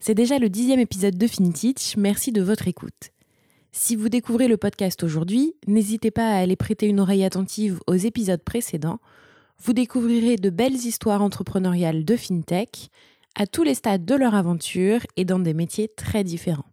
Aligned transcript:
C'est 0.00 0.14
déjà 0.14 0.38
le 0.38 0.48
dixième 0.48 0.78
épisode 0.78 1.18
de 1.18 1.26
FinTech, 1.26 1.96
merci 1.96 2.30
de 2.30 2.40
votre 2.40 2.68
écoute. 2.68 3.10
Si 3.72 3.96
vous 3.96 4.08
découvrez 4.08 4.46
le 4.46 4.56
podcast 4.56 5.02
aujourd'hui, 5.02 5.54
n'hésitez 5.66 6.12
pas 6.12 6.30
à 6.30 6.36
aller 6.38 6.54
prêter 6.54 6.86
une 6.86 7.00
oreille 7.00 7.24
attentive 7.24 7.80
aux 7.88 7.94
épisodes 7.94 8.42
précédents. 8.42 9.00
Vous 9.58 9.72
découvrirez 9.72 10.36
de 10.36 10.50
belles 10.50 10.76
histoires 10.76 11.20
entrepreneuriales 11.20 12.04
de 12.04 12.16
FinTech, 12.16 12.90
à 13.34 13.48
tous 13.48 13.64
les 13.64 13.74
stades 13.74 14.04
de 14.04 14.14
leur 14.14 14.36
aventure 14.36 15.00
et 15.16 15.24
dans 15.24 15.40
des 15.40 15.52
métiers 15.52 15.88
très 15.88 16.22
différents. 16.22 16.70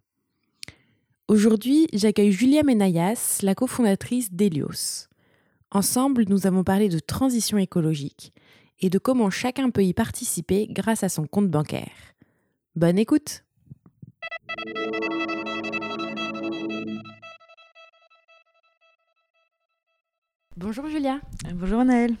Aujourd'hui, 1.26 1.88
j'accueille 1.92 2.30
Julia 2.30 2.62
Menayas, 2.62 3.40
la 3.42 3.56
cofondatrice 3.56 4.32
d'Elios. 4.32 5.08
Ensemble, 5.72 6.26
nous 6.28 6.46
avons 6.46 6.62
parlé 6.62 6.88
de 6.88 7.00
transition 7.00 7.58
écologique 7.58 8.32
et 8.78 8.88
de 8.88 8.98
comment 8.98 9.30
chacun 9.30 9.70
peut 9.70 9.84
y 9.84 9.92
participer 9.94 10.68
grâce 10.70 11.02
à 11.02 11.08
son 11.08 11.26
compte 11.26 11.50
bancaire. 11.50 12.15
Bonne 12.76 12.98
écoute 12.98 13.42
Bonjour 20.58 20.86
Julia. 20.86 21.20
Bonjour 21.54 21.80
Anaëlle. 21.80 22.16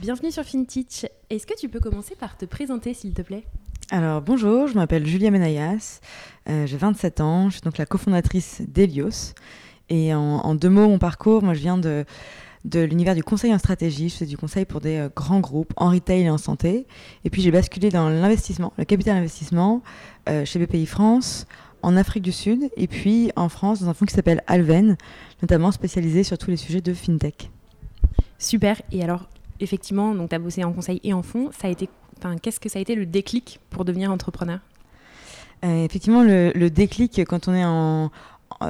Bienvenue 0.00 0.32
sur 0.32 0.42
FinTech. 0.42 1.06
Est-ce 1.30 1.46
que 1.46 1.56
tu 1.56 1.68
peux 1.68 1.78
commencer 1.78 2.16
par 2.16 2.36
te 2.36 2.44
présenter 2.44 2.94
s'il 2.94 3.14
te 3.14 3.22
plaît? 3.22 3.44
Alors 3.92 4.22
bonjour, 4.22 4.66
je 4.66 4.74
m'appelle 4.74 5.06
Julia 5.06 5.30
Menayas, 5.30 6.00
euh, 6.48 6.66
j'ai 6.66 6.76
27 6.76 7.20
ans, 7.20 7.48
je 7.48 7.58
suis 7.58 7.62
donc 7.62 7.78
la 7.78 7.86
cofondatrice 7.86 8.60
d'Elios. 8.66 9.34
Et 9.88 10.12
en, 10.14 10.54
deux 10.56 10.70
mots, 10.70 10.88
mon 10.88 10.98
parcours, 10.98 11.44
moi 11.44 11.54
je 11.54 11.60
viens 11.60 11.78
de, 11.78 12.04
de 12.64 12.80
l'univers 12.80 13.14
du 13.14 13.24
conseil 13.24 13.52
en 13.52 13.58
stratégie, 13.58 14.08
je 14.08 14.16
fais 14.16 14.26
du 14.26 14.36
conseil 14.36 14.64
pour 14.64 14.80
des 14.80 14.96
euh, 14.96 15.08
grands 15.14 15.40
groupes 15.40 15.72
en 15.76 15.90
retail 15.90 16.22
et 16.22 16.30
en 16.30 16.38
santé. 16.38 16.86
Et 17.24 17.30
puis 17.30 17.42
j'ai 17.42 17.50
basculé 17.50 17.90
dans 17.90 18.08
l'investissement, 18.08 18.72
le 18.78 18.84
capital 18.84 19.16
investissement 19.16 19.82
euh, 20.28 20.44
chez 20.44 20.64
BPI 20.64 20.86
France, 20.86 21.46
en 21.82 21.96
Afrique 21.96 22.22
du 22.22 22.32
Sud, 22.32 22.70
et 22.76 22.86
puis 22.86 23.32
en 23.34 23.48
France 23.48 23.80
dans 23.80 23.88
un 23.88 23.94
fonds 23.94 24.06
qui 24.06 24.14
s'appelle 24.14 24.42
Alven, 24.46 24.96
notamment 25.42 25.72
spécialisé 25.72 26.22
sur 26.22 26.38
tous 26.38 26.50
les 26.50 26.56
sujets 26.56 26.80
de 26.80 26.94
FinTech. 26.94 27.50
Super, 28.38 28.80
et 28.92 29.02
alors 29.02 29.28
effectivement, 29.58 30.14
tu 30.26 30.34
as 30.34 30.38
bossé 30.38 30.62
en 30.62 30.72
conseil 30.72 31.00
et 31.02 31.12
en 31.12 31.22
fonds, 31.22 31.50
ça 31.52 31.68
a 31.68 31.70
été 31.70 31.88
qu'est-ce 32.40 32.60
que 32.60 32.68
ça 32.68 32.78
a 32.78 32.82
été 32.82 32.94
le 32.94 33.06
déclic 33.06 33.60
pour 33.70 33.84
devenir 33.84 34.10
entrepreneur? 34.10 34.60
Euh, 35.64 35.84
Effectivement, 35.84 36.22
le, 36.22 36.68
déclic 36.68 37.24
quand 37.24 37.48
on 37.48 37.54
est 37.54 37.64
en, 37.64 38.10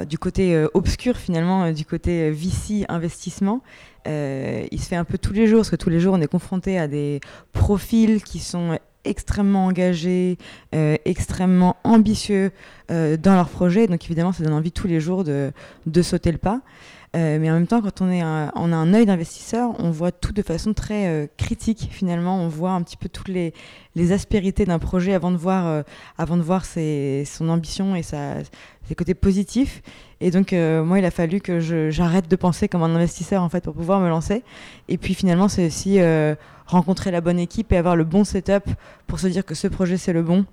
du 0.09 0.19
côté 0.19 0.55
euh, 0.55 0.69
obscur 0.75 1.17
finalement, 1.17 1.65
euh, 1.65 1.73
du 1.73 1.85
côté 1.85 2.31
VC 2.31 2.85
investissement, 2.89 3.63
il 4.07 4.81
se 4.81 4.87
fait 4.89 4.97
un 4.97 5.05
peu 5.05 5.19
tous 5.19 5.33
les 5.33 5.47
jours, 5.47 5.61
parce 5.61 5.71
que 5.71 5.77
tous 5.77 5.91
les 5.91 6.01
jours 6.01 6.15
on 6.15 6.21
est 6.21 6.27
confronté 6.27 6.79
à 6.79 6.89
des 6.89 7.21
profils 7.53 8.23
qui 8.23 8.41
sont 8.41 8.79
extrêmement 9.05 9.67
engagés, 9.67 10.39
extrêmement 10.73 11.77
ambitieux 11.85 12.51
dans 12.89 13.35
leur 13.35 13.49
projet. 13.49 13.87
Donc 13.87 14.05
évidemment, 14.05 14.33
ça 14.33 14.43
donne 14.43 14.55
envie 14.55 14.73
tous 14.73 14.89
les 14.89 15.01
jours 15.01 15.23
de, 15.23 15.53
de 15.87 16.03
sauter 16.03 16.33
le 16.33 16.39
pas. 16.39 16.63
Euh, 17.15 17.39
mais 17.39 17.51
en 17.51 17.55
même 17.55 17.67
temps, 17.67 17.83
quand 17.83 18.01
on, 18.01 18.11
est 18.11 18.23
on 18.23 18.73
a 18.73 18.77
un 18.77 18.95
œil 18.95 19.05
d'investisseur, 19.05 19.73
on 19.79 19.91
voit 19.91 20.13
tout 20.13 20.33
de 20.33 20.41
façon 20.41 20.73
très 20.73 21.09
euh, 21.09 21.27
critique 21.37 21.89
finalement. 21.91 22.41
On 22.41 22.49
voit 22.49 22.71
un 22.71 22.83
petit 22.83 22.97
peu 22.97 23.11
toutes 23.11 23.29
les, 23.29 23.53
les 23.95 24.13
aspérités 24.13 24.65
d'un 24.65 24.79
projet 24.79 25.13
avant 25.13 25.31
de 25.31 25.37
voir, 25.37 25.67
euh, 25.67 25.83
avant 26.17 26.39
de 26.39 26.43
voir 26.43 26.65
ses, 26.65 27.25
son 27.27 27.51
ambition 27.51 27.95
et 27.95 28.03
sa, 28.03 28.37
ses 28.89 28.95
côtés 28.95 29.15
positifs. 29.15 29.83
Et 30.21 30.31
donc, 30.31 30.53
moi, 30.53 31.01
il 31.01 31.05
a 31.05 31.11
fallu 31.11 31.41
que 31.41 31.59
j'arrête 31.91 32.29
de 32.29 32.37
penser 32.37 32.69
comme 32.69 32.85
un 32.85 32.95
investisseur 32.95 33.43
en 33.43 33.49
fait 33.49 33.65
pour 33.65 33.75
pouvoir 33.75 33.99
me 33.99 34.09
lancer. 34.09 34.45
Et 34.89 34.97
puis 34.97 35.15
finalement, 35.15 35.49
c'est 35.49 35.67
aussi 35.67 35.99
rencontrer 36.67 37.11
la 37.11 37.21
bonne 37.21 37.41
équipe 37.41 37.73
et 37.73 37.77
avoir 37.77 37.97
le 37.97 38.05
bon 38.05 38.23
setup 38.23 38.71
pour 39.09 39.19
se 39.19 39.27
dire 39.27 39.45
que 39.45 39.57
ce 39.57 39.67
projet 39.67 39.97
c'est 39.97 40.13
le 40.13 40.23
bon. 40.23 40.47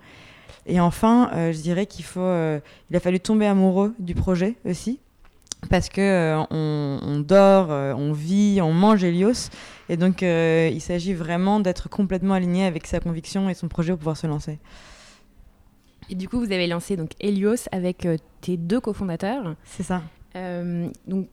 Et 0.65 0.79
enfin, 0.79 1.29
je 1.51 1.61
dirais 1.61 1.85
qu'il 1.85 2.03
faut, 2.03 2.19
il 2.89 2.95
a 2.95 2.99
fallu 2.99 3.19
tomber 3.19 3.45
amoureux 3.45 3.93
du 3.99 4.15
projet 4.15 4.55
aussi 4.65 4.99
parce 5.67 5.89
que 5.89 6.01
euh, 6.01 6.43
on, 6.51 7.19
dort, 7.19 7.71
euh, 7.71 7.93
on 7.93 8.13
vit, 8.13 8.59
on 8.61 8.73
mange 8.73 9.03
Helios. 9.03 9.49
Et 9.89 9.97
donc, 9.97 10.23
euh, 10.23 10.69
il 10.71 10.81
s'agit 10.81 11.13
vraiment 11.13 11.59
d'être 11.59 11.89
complètement 11.89 12.33
aligné 12.33 12.65
avec 12.65 12.87
sa 12.87 12.99
conviction 12.99 13.49
et 13.49 13.53
son 13.53 13.67
projet 13.67 13.91
pour 13.91 13.99
pouvoir 13.99 14.17
se 14.17 14.27
lancer. 14.27 14.59
Et 16.09 16.15
du 16.15 16.29
coup, 16.29 16.39
vous 16.39 16.51
avez 16.51 16.67
lancé 16.67 16.95
donc 16.95 17.11
Helios 17.19 17.67
avec 17.71 18.07
tes 18.41 18.57
deux 18.57 18.79
cofondateurs. 18.79 19.55
C'est 19.63 19.83
ça. 19.83 20.01
donc, 21.07 21.27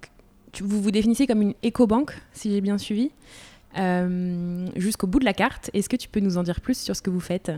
vous 0.61 0.83
vous 0.83 0.91
définissez 0.91 1.27
comme 1.27 1.43
une 1.43 1.55
éco-banque, 1.63 2.13
si 2.33 2.51
j'ai 2.51 2.61
bien 2.61 2.77
suivi, 2.77 3.11
jusqu'au 4.77 5.07
bout 5.07 5.19
de 5.19 5.25
la 5.25 5.33
carte. 5.33 5.71
Est-ce 5.73 5.89
que 5.89 5.97
tu 5.97 6.09
peux 6.09 6.21
nous 6.21 6.37
en 6.37 6.43
dire 6.43 6.61
plus 6.61 6.79
sur 6.79 6.95
ce 6.95 7.01
que 7.01 7.09
vous 7.09 7.21
faites? 7.21 7.53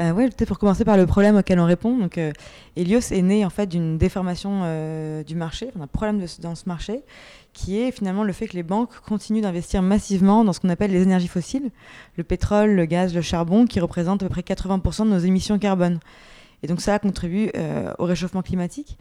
Euh, 0.00 0.12
oui, 0.12 0.26
peut-être 0.26 0.48
pour 0.48 0.58
commencer 0.58 0.84
par 0.84 0.96
le 0.96 1.06
problème 1.06 1.36
auquel 1.36 1.60
on 1.60 1.66
répond. 1.66 1.96
Donc, 1.96 2.18
euh, 2.18 2.32
Helios 2.76 3.12
est 3.12 3.22
né 3.22 3.44
en 3.44 3.50
fait 3.50 3.66
d'une 3.66 3.98
déformation 3.98 4.62
euh, 4.64 5.22
du 5.22 5.34
marché, 5.34 5.68
d'un 5.74 5.86
problème 5.86 6.24
dans 6.40 6.54
ce 6.54 6.64
marché, 6.66 7.02
qui 7.52 7.78
est 7.80 7.90
finalement 7.90 8.24
le 8.24 8.32
fait 8.32 8.48
que 8.48 8.54
les 8.54 8.62
banques 8.62 8.94
continuent 9.06 9.42
d'investir 9.42 9.82
massivement 9.82 10.44
dans 10.44 10.52
ce 10.52 10.60
qu'on 10.60 10.70
appelle 10.70 10.90
les 10.90 11.02
énergies 11.02 11.28
fossiles, 11.28 11.70
le 12.16 12.24
pétrole, 12.24 12.70
le 12.70 12.84
gaz, 12.86 13.14
le 13.14 13.22
charbon, 13.22 13.66
qui 13.66 13.80
représentent 13.80 14.22
à 14.22 14.26
peu 14.26 14.30
près 14.30 14.42
80% 14.42 15.04
de 15.04 15.10
nos 15.10 15.18
émissions 15.18 15.58
carbone. 15.58 16.00
Et 16.64 16.68
donc 16.68 16.80
ça 16.80 16.96
contribue 17.00 17.50
au 17.98 18.04
réchauffement 18.04 18.40
climatique. 18.40 18.96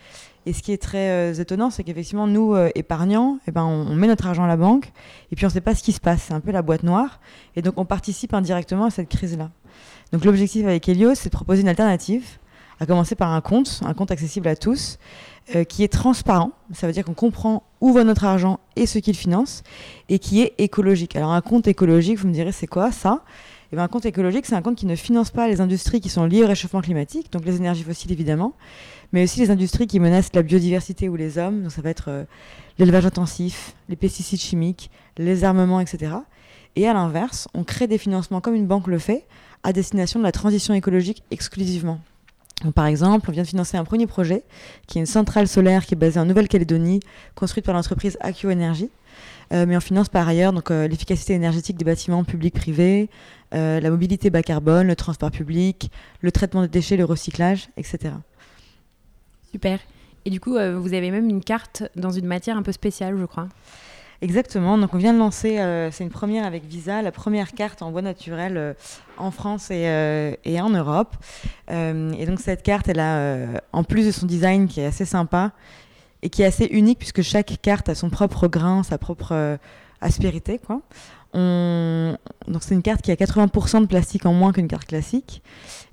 Et 0.48 0.54
ce 0.54 0.64
qui 0.64 0.72
est 0.72 0.82
très 0.82 1.40
étonnant, 1.40 1.70
c'est 1.70 1.84
qu'effectivement, 1.84 2.26
nous, 2.26 2.56
épargnants, 2.74 3.38
eh 3.46 3.52
ben, 3.52 3.64
on, 3.64 3.94
met 3.94 4.08
notre 4.08 4.26
argent 4.26 4.44
à 4.44 4.48
la 4.48 4.58
banque, 4.58 4.92
et 5.32 5.36
puis 5.36 5.46
on 5.46 5.50
ne 5.50 5.54
sait 5.54 5.62
pas 5.62 5.76
ce 5.76 5.84
qui 5.84 5.92
se 5.92 6.00
passe. 6.00 6.24
C'est 6.24 6.34
un 6.34 6.40
peu 6.40 6.50
la 6.50 6.64
boîte 6.64 6.82
noire. 6.82 7.20
Et 7.56 7.62
donc 7.62 7.76
on 7.78 7.86
participe 7.86 8.34
indirectement 8.34 8.86
à 8.86 8.90
cette 8.90 9.10
crise-là. 9.10 9.52
Donc 10.12 10.26
l'objectif 10.26 10.66
avec 10.66 10.88
Helios, 10.90 11.16
c'est 11.16 11.30
de 11.30 11.36
proposer 11.36 11.62
une 11.62 11.70
alternative, 11.70 12.26
à 12.80 12.86
commencer 12.86 13.16
par 13.16 13.32
un 13.32 13.42
compte, 13.42 13.80
un 13.86 13.94
compte 13.94 14.12
accessible 14.12 14.48
à 14.48 14.56
tous, 14.56 14.98
euh, 15.56 15.64
qui 15.64 15.84
est 15.84 15.92
transparent. 15.92 16.52
Ça 16.74 16.88
veut 16.88 16.94
dire 16.94 17.06
qu'on 17.06 17.14
comprend 17.14 17.64
où 17.80 17.94
va 17.94 18.04
notre 18.04 18.26
argent 18.26 18.60
et 18.76 18.86
ce 18.86 19.00
qu'il 19.00 19.16
finance, 19.16 19.64
et 20.10 20.20
qui 20.20 20.42
est 20.42 20.54
écologique. 20.58 21.16
Alors 21.16 21.32
un 21.32 21.42
compte 21.42 21.68
écologique, 21.68 22.20
vous 22.20 22.28
me 22.28 22.34
direz, 22.34 22.52
c'est 22.52 22.68
quoi 22.68 22.92
ça? 22.92 23.24
Eh 23.72 23.78
bien, 23.78 23.86
un 23.86 23.88
compte 23.88 24.06
écologique, 24.06 24.46
c'est 24.46 24.56
un 24.56 24.62
compte 24.62 24.76
qui 24.76 24.86
ne 24.86 24.96
finance 24.96 25.32
pas 25.32 25.48
les 25.48 25.62
industries 25.62 26.02
qui 26.02 26.10
sont 26.10 26.26
liées 26.26 26.44
au 26.44 26.48
réchauffement 26.48 26.82
climatique, 26.82 27.32
donc 27.32 27.46
les 27.46 27.56
énergies 27.56 27.84
fossiles 27.84 28.12
évidemment, 28.12 28.54
mais 29.14 29.24
aussi 29.24 29.40
les 29.40 29.50
industries 29.50 29.88
qui 29.88 30.02
menacent 30.02 30.34
la 30.34 30.42
biodiversité 30.42 31.08
ou 31.08 31.16
les 31.16 31.38
hommes. 31.38 31.64
Donc 31.64 31.72
ça 31.72 31.82
va 31.82 31.90
être 31.90 32.10
euh, 32.10 32.24
l'élevage 32.80 33.06
intensif, 33.06 33.76
les 33.88 33.96
pesticides 33.96 34.42
chimiques, 34.42 34.92
les 35.18 35.46
armements, 35.46 35.80
etc. 35.80 36.16
Et 36.76 36.88
à 36.88 36.94
l'inverse, 36.94 37.48
on 37.54 37.64
crée 37.64 37.88
des 37.88 37.98
financements 37.98 38.42
comme 38.42 38.56
une 38.56 38.68
banque 38.68 38.88
le 38.88 39.00
fait, 39.00 39.26
à 39.64 39.74
destination 39.74 40.20
de 40.20 40.24
la 40.24 40.32
transition 40.32 40.74
écologique 40.74 41.24
exclusivement. 41.32 42.00
par 42.76 42.86
exemple, 42.86 43.30
on 43.30 43.34
vient 43.34 43.44
de 43.44 43.48
financer 43.48 43.78
un 43.78 43.84
premier 43.84 44.08
projet 44.08 44.44
qui 44.88 44.98
est 44.98 45.02
une 45.02 45.08
centrale 45.08 45.48
solaire 45.48 45.86
qui 45.86 45.96
est 45.96 45.98
basée 45.98 46.20
en 46.20 46.26
Nouvelle-Calédonie, 46.26 47.00
construite 47.36 47.66
par 47.66 47.74
l'entreprise 47.74 48.18
Accio 48.22 48.52
Energy. 48.52 48.90
Euh, 49.52 49.66
mais 49.68 49.76
on 49.76 49.82
finance 49.82 50.08
par 50.08 50.28
ailleurs 50.28 50.54
donc 50.54 50.72
euh, 50.72 50.88
l'efficacité 50.88 51.34
énergétique 51.34 51.76
des 51.76 51.84
bâtiments 51.84 52.24
publics 52.24 52.54
privés, 52.54 53.10
euh, 53.54 53.82
la 53.82 53.90
mobilité 53.90 54.30
bas 54.30 54.44
carbone, 54.44 54.88
le 54.88 54.96
transport 54.96 55.30
public, 55.30 55.92
le 56.22 56.32
traitement 56.32 56.62
des 56.62 56.70
déchets, 56.70 56.96
le 56.96 57.04
recyclage, 57.04 57.70
etc. 57.76 58.14
Super. 59.52 59.80
Et 60.24 60.30
du 60.30 60.40
coup, 60.40 60.52
vous 60.52 60.94
avez 60.94 61.10
même 61.10 61.28
une 61.28 61.44
carte 61.44 61.84
dans 61.96 62.12
une 62.12 62.28
matière 62.28 62.56
un 62.56 62.62
peu 62.62 62.72
spéciale, 62.72 63.18
je 63.20 63.26
crois. 63.26 63.50
Exactement. 64.22 64.78
Donc 64.78 64.94
on 64.94 64.98
vient 64.98 65.14
de 65.14 65.18
lancer, 65.18 65.58
c'est 65.92 66.04
une 66.04 66.12
première 66.12 66.46
avec 66.46 66.66
Visa, 66.66 67.02
la 67.02 67.12
première 67.12 67.54
carte 67.54 67.82
en 67.82 67.92
bois 67.92 68.04
naturel 68.04 68.76
en 69.18 69.32
France 69.32 69.72
et, 69.72 70.38
et, 70.46 70.62
en 70.62 70.70
Europe. 70.70 71.16
et 71.68 72.26
donc 72.28 72.40
cette 72.40 72.62
carte, 72.62 72.88
elle 72.88 73.00
a, 73.00 73.48
en 73.74 73.84
plus 73.84 74.06
de 74.06 74.12
son 74.12 74.28
design 74.28 74.68
qui 74.68 74.80
est 74.80 74.86
assez 74.86 75.06
sympa 75.06 75.54
et 76.22 76.30
qui 76.30 76.44
est 76.44 76.46
assez 76.46 76.66
unique 76.66 77.00
puisque 77.00 77.24
chaque 77.24 77.58
carte 77.64 77.90
a 77.90 77.96
son 77.96 78.12
propre 78.12 78.48
grain, 78.48 78.84
sa 78.84 79.00
propre 79.00 79.58
aspérité, 80.02 80.60
quoi. 80.60 80.82
Donc 81.34 82.64
c'est 82.64 82.76
une 82.76 82.82
carte 82.82 83.02
qui 83.02 83.12
a 83.12 83.16
80% 83.16 83.82
de 83.82 83.86
plastique 83.86 84.26
en 84.26 84.34
moins 84.34 84.52
qu'une 84.52 84.68
carte 84.68 84.86
classique. 84.86 85.42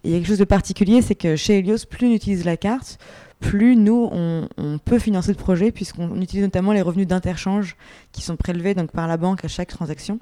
Et 0.04 0.08
il 0.08 0.10
y 0.12 0.14
a 0.14 0.18
quelque 0.18 0.28
chose 0.28 0.38
de 0.38 0.44
particulier, 0.44 1.02
c'est 1.02 1.14
que 1.14 1.36
chez 1.36 1.58
Helios, 1.58 1.86
plus 1.88 2.06
on 2.06 2.12
utilise 2.12 2.44
la 2.44 2.56
carte, 2.56 2.98
plus 3.40 3.76
nous, 3.76 4.08
on, 4.10 4.78
peut 4.84 4.98
financer 4.98 5.30
le 5.32 5.36
projet, 5.36 5.70
puisqu'on 5.70 6.20
utilise 6.20 6.44
notamment 6.44 6.72
les 6.72 6.82
revenus 6.82 7.06
d'interchange 7.06 7.76
qui 8.12 8.22
sont 8.22 8.36
prélevés 8.36 8.74
donc, 8.74 8.90
par 8.90 9.06
la 9.06 9.16
banque 9.16 9.44
à 9.44 9.48
chaque 9.48 9.68
transaction 9.68 10.18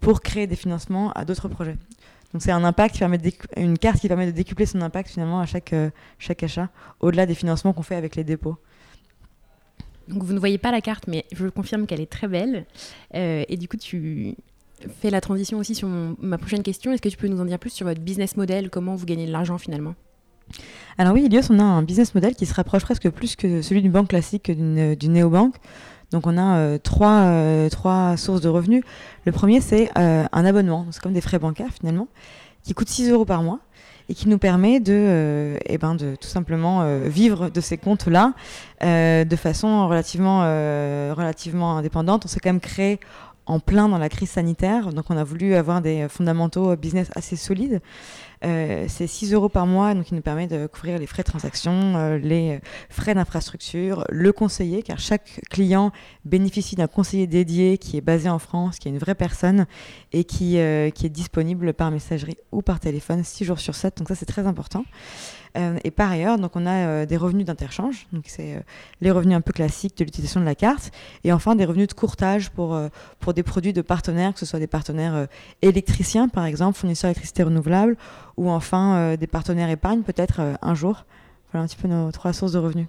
pour 0.00 0.20
créer 0.20 0.46
des 0.46 0.56
financements 0.56 1.12
à 1.12 1.24
d'autres 1.24 1.48
projets. 1.48 1.76
Donc 2.32 2.42
c'est 2.42 2.52
un 2.52 2.62
impact 2.62 2.94
qui 2.94 3.00
permet 3.00 3.18
une 3.56 3.76
carte 3.76 4.00
qui 4.00 4.08
permet 4.08 4.26
de 4.26 4.30
décupler 4.30 4.66
son 4.66 4.80
impact 4.82 5.10
finalement 5.10 5.40
à 5.40 5.46
chaque, 5.46 5.72
euh, 5.72 5.90
chaque 6.18 6.42
achat, 6.44 6.68
au-delà 7.00 7.26
des 7.26 7.34
financements 7.34 7.72
qu'on 7.72 7.82
fait 7.82 7.96
avec 7.96 8.14
les 8.14 8.22
dépôts. 8.22 8.56
Donc 10.06 10.22
vous 10.22 10.32
ne 10.32 10.38
voyez 10.38 10.58
pas 10.58 10.70
la 10.70 10.80
carte, 10.80 11.06
mais 11.08 11.24
je 11.32 11.48
confirme 11.48 11.86
qu'elle 11.86 12.00
est 12.00 12.10
très 12.10 12.28
belle. 12.28 12.66
Euh, 13.14 13.44
et 13.48 13.56
du 13.56 13.66
coup, 13.68 13.76
tu 13.76 14.36
fais 15.00 15.10
la 15.10 15.20
transition 15.20 15.58
aussi 15.58 15.74
sur 15.74 15.88
ma 15.88 16.38
prochaine 16.38 16.62
question. 16.62 16.92
Est-ce 16.92 17.02
que 17.02 17.08
tu 17.08 17.16
peux 17.16 17.28
nous 17.28 17.40
en 17.40 17.44
dire 17.44 17.58
plus 17.58 17.70
sur 17.70 17.86
votre 17.86 18.00
business 18.00 18.36
model? 18.36 18.70
Comment 18.70 18.94
vous 18.94 19.06
gagnez 19.06 19.26
de 19.26 19.32
l'argent 19.32 19.58
finalement? 19.58 19.94
Alors 20.98 21.14
oui, 21.14 21.24
Ilios, 21.24 21.50
on 21.50 21.58
a 21.58 21.62
un 21.62 21.82
business 21.82 22.14
model 22.14 22.34
qui 22.34 22.46
se 22.46 22.54
rapproche 22.54 22.82
presque 22.82 23.08
plus 23.10 23.36
que 23.36 23.62
celui 23.62 23.82
d'une 23.82 23.92
banque 23.92 24.08
classique 24.08 24.44
que 24.44 24.52
d'une 24.94 25.12
néobanque. 25.12 25.56
Donc 26.10 26.26
on 26.26 26.36
a 26.36 26.56
euh, 26.56 26.78
trois, 26.78 27.20
euh, 27.20 27.68
trois 27.68 28.16
sources 28.16 28.40
de 28.40 28.48
revenus. 28.48 28.82
Le 29.24 29.32
premier, 29.32 29.60
c'est 29.60 29.90
un 29.96 30.44
abonnement. 30.44 30.86
C'est 30.90 31.00
comme 31.02 31.12
des 31.12 31.20
frais 31.20 31.38
bancaires 31.38 31.72
finalement, 31.72 32.08
qui 32.64 32.74
coûte 32.74 32.88
6 32.88 33.10
euros 33.10 33.24
par 33.24 33.42
mois 33.42 33.60
et 34.10 34.14
qui 34.14 34.28
nous 34.28 34.38
permet 34.38 34.80
de, 34.80 34.92
euh, 34.92 35.56
eh 35.66 35.78
ben 35.78 35.94
de 35.94 36.16
tout 36.16 36.28
simplement 36.28 36.82
euh, 36.82 37.06
vivre 37.06 37.48
de 37.48 37.60
ces 37.60 37.78
comptes-là 37.78 38.34
euh, 38.82 39.24
de 39.24 39.36
façon 39.36 39.86
relativement, 39.86 40.40
relativement 40.40 41.76
indépendante. 41.76 42.24
On 42.24 42.28
s'est 42.28 42.40
quand 42.40 42.50
même 42.50 42.60
créé 42.60 42.98
en 43.46 43.60
plein 43.60 43.88
dans 43.88 43.98
la 43.98 44.08
crise 44.08 44.30
sanitaire, 44.30 44.92
donc 44.92 45.06
on 45.10 45.16
a 45.16 45.24
voulu 45.24 45.54
avoir 45.54 45.80
des 45.80 46.06
fondamentaux 46.08 46.76
business 46.76 47.08
assez 47.14 47.36
solides. 47.36 47.80
Euh, 48.42 48.86
c'est 48.88 49.06
6 49.06 49.34
euros 49.34 49.50
par 49.50 49.66
mois, 49.66 49.94
donc 49.94 50.10
il 50.10 50.14
nous 50.14 50.22
permet 50.22 50.46
de 50.46 50.66
couvrir 50.66 50.98
les 50.98 51.06
frais 51.06 51.22
de 51.22 51.28
transaction, 51.28 51.96
euh, 51.96 52.18
les 52.18 52.60
frais 52.88 53.14
d'infrastructure, 53.14 54.04
le 54.08 54.32
conseiller, 54.32 54.82
car 54.82 54.98
chaque 54.98 55.40
client 55.50 55.92
bénéficie 56.24 56.74
d'un 56.74 56.86
conseiller 56.86 57.26
dédié 57.26 57.76
qui 57.76 57.98
est 57.98 58.00
basé 58.00 58.30
en 58.30 58.38
France, 58.38 58.78
qui 58.78 58.88
est 58.88 58.90
une 58.90 58.98
vraie 58.98 59.14
personne 59.14 59.66
et 60.12 60.24
qui, 60.24 60.58
euh, 60.58 60.90
qui 60.90 61.04
est 61.04 61.10
disponible 61.10 61.74
par 61.74 61.90
messagerie 61.90 62.38
ou 62.50 62.62
par 62.62 62.80
téléphone 62.80 63.24
6 63.24 63.44
jours 63.44 63.58
sur 63.58 63.74
7. 63.74 63.98
Donc 63.98 64.08
ça, 64.08 64.14
c'est 64.14 64.26
très 64.26 64.46
important. 64.46 64.84
Euh, 65.56 65.78
et 65.82 65.90
par 65.90 66.10
ailleurs, 66.10 66.38
donc 66.38 66.52
on 66.54 66.64
a 66.64 66.86
euh, 66.86 67.06
des 67.06 67.16
revenus 67.16 67.44
d'interchange, 67.44 68.06
donc 68.12 68.24
c'est 68.26 68.54
euh, 68.54 68.60
les 69.00 69.10
revenus 69.10 69.36
un 69.36 69.40
peu 69.40 69.52
classiques 69.52 69.96
de 69.98 70.04
l'utilisation 70.04 70.40
de 70.40 70.44
la 70.44 70.54
carte, 70.54 70.92
et 71.24 71.32
enfin 71.32 71.56
des 71.56 71.64
revenus 71.64 71.88
de 71.88 71.92
courtage 71.92 72.50
pour, 72.50 72.78
pour 73.18 73.34
des 73.34 73.42
produits 73.42 73.72
de 73.72 73.82
partenaires, 73.82 74.32
que 74.32 74.38
ce 74.38 74.46
soit 74.46 74.58
des 74.58 74.66
partenaires 74.66 75.26
électriciens 75.62 76.28
par 76.28 76.44
exemple, 76.44 76.78
fournisseurs 76.78 77.08
d'électricité 77.08 77.42
renouvelable, 77.42 77.96
ou 78.36 78.48
enfin 78.48 79.16
des 79.16 79.26
partenaires 79.26 79.70
épargne 79.70 80.02
peut-être 80.02 80.40
un 80.62 80.74
jour. 80.74 81.04
Voilà 81.52 81.64
un 81.64 81.66
petit 81.66 81.76
peu 81.76 81.88
nos 81.88 82.12
trois 82.12 82.32
sources 82.32 82.52
de 82.52 82.58
revenus. 82.58 82.86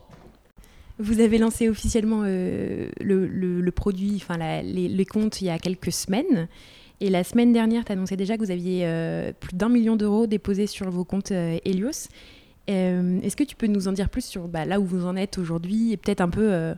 Vous 1.00 1.20
avez 1.20 1.40
lancé 1.40 1.68
officiellement 1.68 2.22
le, 2.24 3.70
produit, 3.72 4.14
enfin 4.18 4.38
les, 4.62 5.06
comptes 5.06 5.42
il 5.42 5.46
y 5.46 5.50
a 5.50 5.58
quelques 5.58 5.92
semaines. 5.92 6.48
Et 7.00 7.10
la 7.10 7.24
semaine 7.24 7.52
dernière, 7.52 7.84
tu 7.86 7.92
annonçais 7.92 8.18
déjà 8.18 8.38
que 8.38 8.44
vous 8.44 8.52
aviez 8.52 8.86
plus 9.40 9.56
d'un 9.56 9.70
million 9.70 9.96
d'euros 9.96 10.28
déposés 10.28 10.68
sur 10.68 10.90
vos 10.92 11.06
comptes 11.06 11.32
Helios. 11.32 12.08
Euh, 12.70 13.20
est-ce 13.22 13.36
que 13.36 13.44
tu 13.44 13.56
peux 13.56 13.68
nous 13.68 13.88
en 13.88 13.92
dire 13.92 14.10
plus 14.10 14.26
sur 14.26 14.48
bah, 14.48 14.66
là 14.66 14.80
où 14.80 14.86
vous 14.86 15.06
en 15.06 15.16
êtes 15.16 15.38
aujourd'hui 15.38 15.94
et 15.94 15.98
peut-être 15.98 16.22
un 16.22 16.30
peu, 16.30 16.52
euh, 16.52 16.74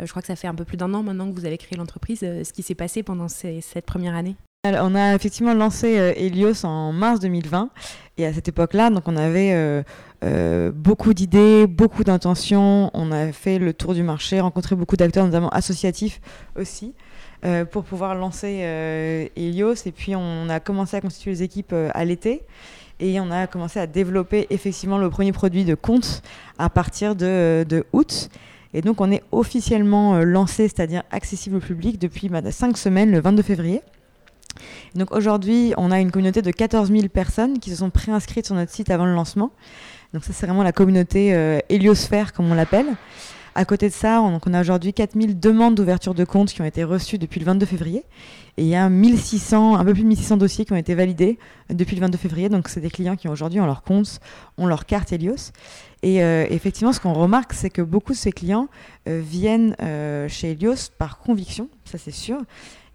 euh, 0.00 0.04
je 0.04 0.10
crois 0.10 0.22
que 0.22 0.28
ça 0.28 0.36
fait 0.36 0.46
un 0.46 0.54
peu 0.54 0.64
plus 0.64 0.76
d'un 0.76 0.92
an 0.94 1.02
maintenant 1.02 1.28
que 1.28 1.34
vous 1.34 1.46
avez 1.46 1.58
créé 1.58 1.76
l'entreprise, 1.76 2.20
ce 2.20 2.52
qui 2.52 2.62
s'est 2.62 2.74
passé 2.74 3.02
pendant 3.02 3.28
cette 3.28 3.84
première 3.84 4.14
année 4.14 4.36
Alors, 4.64 4.86
On 4.88 4.94
a 4.94 5.14
effectivement 5.14 5.54
lancé 5.54 5.88
Helios 6.16 6.64
en 6.64 6.92
mars 6.92 7.20
2020 7.20 7.70
et 8.16 8.26
à 8.26 8.32
cette 8.32 8.48
époque-là, 8.48 8.90
donc 8.90 9.08
on 9.08 9.16
avait 9.16 9.84
beaucoup 10.72 11.14
d'idées, 11.14 11.66
beaucoup 11.66 12.04
d'intentions, 12.04 12.90
on 12.94 13.10
a 13.10 13.32
fait 13.32 13.58
le 13.58 13.74
tour 13.74 13.94
du 13.94 14.02
marché, 14.02 14.40
rencontré 14.40 14.76
beaucoup 14.76 14.96
d'acteurs, 14.96 15.26
notamment 15.26 15.50
associatifs 15.50 16.20
aussi. 16.56 16.94
pour 17.72 17.84
pouvoir 17.84 18.14
lancer 18.14 19.30
Helios 19.36 19.74
et 19.86 19.92
puis 19.92 20.14
on 20.14 20.48
a 20.48 20.60
commencé 20.60 20.96
à 20.96 21.00
constituer 21.00 21.32
les 21.32 21.42
équipes 21.42 21.74
à 21.92 22.04
l'été 22.04 22.42
et 23.04 23.20
on 23.20 23.30
a 23.30 23.46
commencé 23.46 23.78
à 23.78 23.86
développer 23.86 24.46
effectivement 24.48 24.96
le 24.96 25.10
premier 25.10 25.32
produit 25.32 25.66
de 25.66 25.74
compte 25.74 26.22
à 26.58 26.70
partir 26.70 27.14
de, 27.14 27.84
août. 27.92 28.30
Et 28.72 28.80
donc 28.80 29.02
on 29.02 29.12
est 29.12 29.22
officiellement 29.30 30.14
euh, 30.14 30.24
lancé, 30.24 30.68
c'est-à-dire 30.68 31.02
accessible 31.10 31.56
au 31.56 31.60
public 31.60 31.98
depuis 31.98 32.30
bah, 32.30 32.40
cinq 32.50 32.78
semaines, 32.78 33.12
le 33.12 33.20
22 33.20 33.42
février. 33.42 33.82
Donc 34.94 35.12
aujourd'hui, 35.12 35.74
on 35.76 35.90
a 35.90 36.00
une 36.00 36.10
communauté 36.10 36.40
de 36.40 36.50
14 36.50 36.90
000 36.90 37.08
personnes 37.08 37.58
qui 37.58 37.70
se 37.70 37.76
sont 37.76 37.90
préinscrites 37.90 38.46
sur 38.46 38.54
notre 38.54 38.72
site 38.72 38.90
avant 38.90 39.04
le 39.04 39.12
lancement. 39.12 39.50
Donc 40.14 40.24
ça, 40.24 40.32
c'est 40.32 40.46
vraiment 40.46 40.62
la 40.62 40.72
communauté 40.72 41.34
euh, 41.34 41.58
héliosphère, 41.68 42.32
comme 42.32 42.50
on 42.50 42.54
l'appelle. 42.54 42.86
À 43.56 43.64
côté 43.64 43.88
de 43.88 43.94
ça, 43.94 44.20
on, 44.20 44.38
a 44.52 44.60
aujourd'hui 44.60 44.92
4000 44.92 45.38
demandes 45.38 45.76
d'ouverture 45.76 46.12
de 46.12 46.24
compte 46.24 46.52
qui 46.52 46.60
ont 46.60 46.64
été 46.64 46.82
reçues 46.82 47.18
depuis 47.18 47.38
le 47.38 47.46
22 47.46 47.66
février. 47.66 48.04
Et 48.56 48.62
il 48.62 48.68
y 48.68 48.74
a 48.74 48.88
1600, 48.88 49.76
un 49.76 49.84
peu 49.84 49.92
plus 49.92 50.02
de 50.02 50.08
1600 50.08 50.38
dossiers 50.38 50.64
qui 50.64 50.72
ont 50.72 50.76
été 50.76 50.96
validés 50.96 51.38
depuis 51.70 51.94
le 51.94 52.00
22 52.00 52.18
février. 52.18 52.48
Donc, 52.48 52.68
c'est 52.68 52.80
des 52.80 52.90
clients 52.90 53.14
qui 53.14 53.28
aujourd'hui 53.28 53.60
ont 53.60 53.66
leur 53.66 53.82
compte, 53.82 54.18
ont 54.58 54.66
leur 54.66 54.86
carte 54.86 55.12
Helios. 55.12 55.52
Et 56.02 56.22
euh, 56.24 56.46
effectivement, 56.50 56.92
ce 56.92 56.98
qu'on 56.98 57.12
remarque, 57.12 57.52
c'est 57.52 57.70
que 57.70 57.80
beaucoup 57.80 58.12
de 58.12 58.16
ces 58.16 58.32
clients 58.32 58.68
euh, 59.08 59.22
viennent 59.24 59.76
euh, 59.80 60.28
chez 60.28 60.50
Helios 60.50 60.90
par 60.98 61.18
conviction, 61.18 61.68
ça 61.84 61.96
c'est 61.96 62.10
sûr. 62.10 62.38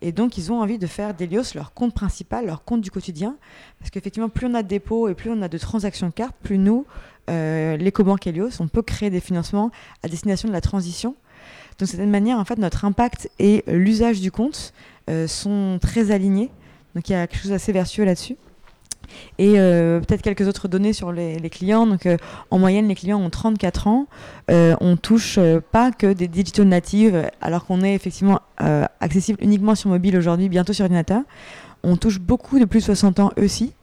Et 0.02 0.12
donc, 0.12 0.38
ils 0.38 0.52
ont 0.52 0.62
envie 0.62 0.78
de 0.78 0.88
faire 0.88 1.14
d'Helios 1.14 1.56
leur 1.56 1.74
compte 1.74 1.94
principal, 1.94 2.46
leur 2.46 2.64
compte 2.64 2.82
du 2.82 2.92
quotidien. 2.92 3.36
Parce 3.80 3.92
qu'effectivement, 3.92 4.30
plus 4.30 4.48
on 4.48 4.54
a 4.54 4.64
de 4.64 4.68
dépôts 4.68 5.10
et 5.10 5.14
plus 5.14 5.30
on 5.30 5.42
a 5.42 5.48
de 5.48 5.58
transactions 5.58 6.12
cartes, 6.12 6.36
plus 6.42 6.58
nous, 6.58 6.86
l'écobanque 7.30 8.28
Helios, 8.28 8.60
on 8.60 8.68
peut 8.68 8.82
créer 8.82 9.10
des 9.10 9.20
financements 9.20 9.72
à 10.04 10.08
destination 10.08 10.48
de 10.48 10.54
la 10.54 10.62
transition. 10.62 11.16
Donc, 11.80 11.88
de 11.88 11.96
cette 11.96 12.00
manière, 12.02 12.40
en 12.40 12.46
fait, 12.46 12.58
notre 12.58 12.84
impact 12.86 13.30
et 13.40 13.64
l'usage 13.68 14.20
du 14.20 14.32
compte 14.32 14.74
euh, 15.10 15.28
sont 15.28 15.80
très 15.82 16.12
alignés. 16.12 16.52
Donc 16.94 17.10
il 17.10 17.14
y 17.14 17.16
a 17.16 17.26
quelque 17.26 17.42
chose 17.42 17.52
d'assez 17.52 17.72
vertueux 17.72 18.06
là-dessus. 18.06 18.36
Et 19.40 19.60
euh, 19.60 20.02
peut-être 20.02 20.22
quelques 20.22 20.48
autres 20.48 20.68
données 20.68 20.94
sur 20.94 21.12
les, 21.12 21.40
clients. 21.50 21.88
Donc, 21.88 22.06
euh, 22.06 22.18
en 22.52 22.60
moyenne, 22.60 22.88
les 22.88 22.96
clients 22.96 23.20
ont 23.20 23.30
34 23.30 23.88
ans. 23.88 24.08
On 24.50 24.78
on 24.82 24.98
touche 24.98 25.40
pas 25.72 25.92
que 25.92 26.14
des 26.14 26.28
digital 26.28 26.68
natives, 26.68 27.30
alors 27.42 27.66
qu'on 27.66 27.82
est 27.82 27.96
effectivement 27.96 28.42
accessible 28.58 29.40
uniquement 29.42 29.76
sur 29.76 29.90
mobile 29.90 30.18
aujourd'hui, 30.18 30.50
bientôt 30.50 30.74
sur 30.74 30.84
ordinateur. 30.84 31.22
On 31.84 31.96
touche 31.96 32.20
beaucoup 32.20 32.60
de 32.60 32.66
plus 32.66 32.80
de 32.80 32.86
60 32.86 33.20
ans 33.20 33.32
aussi. 33.38 33.74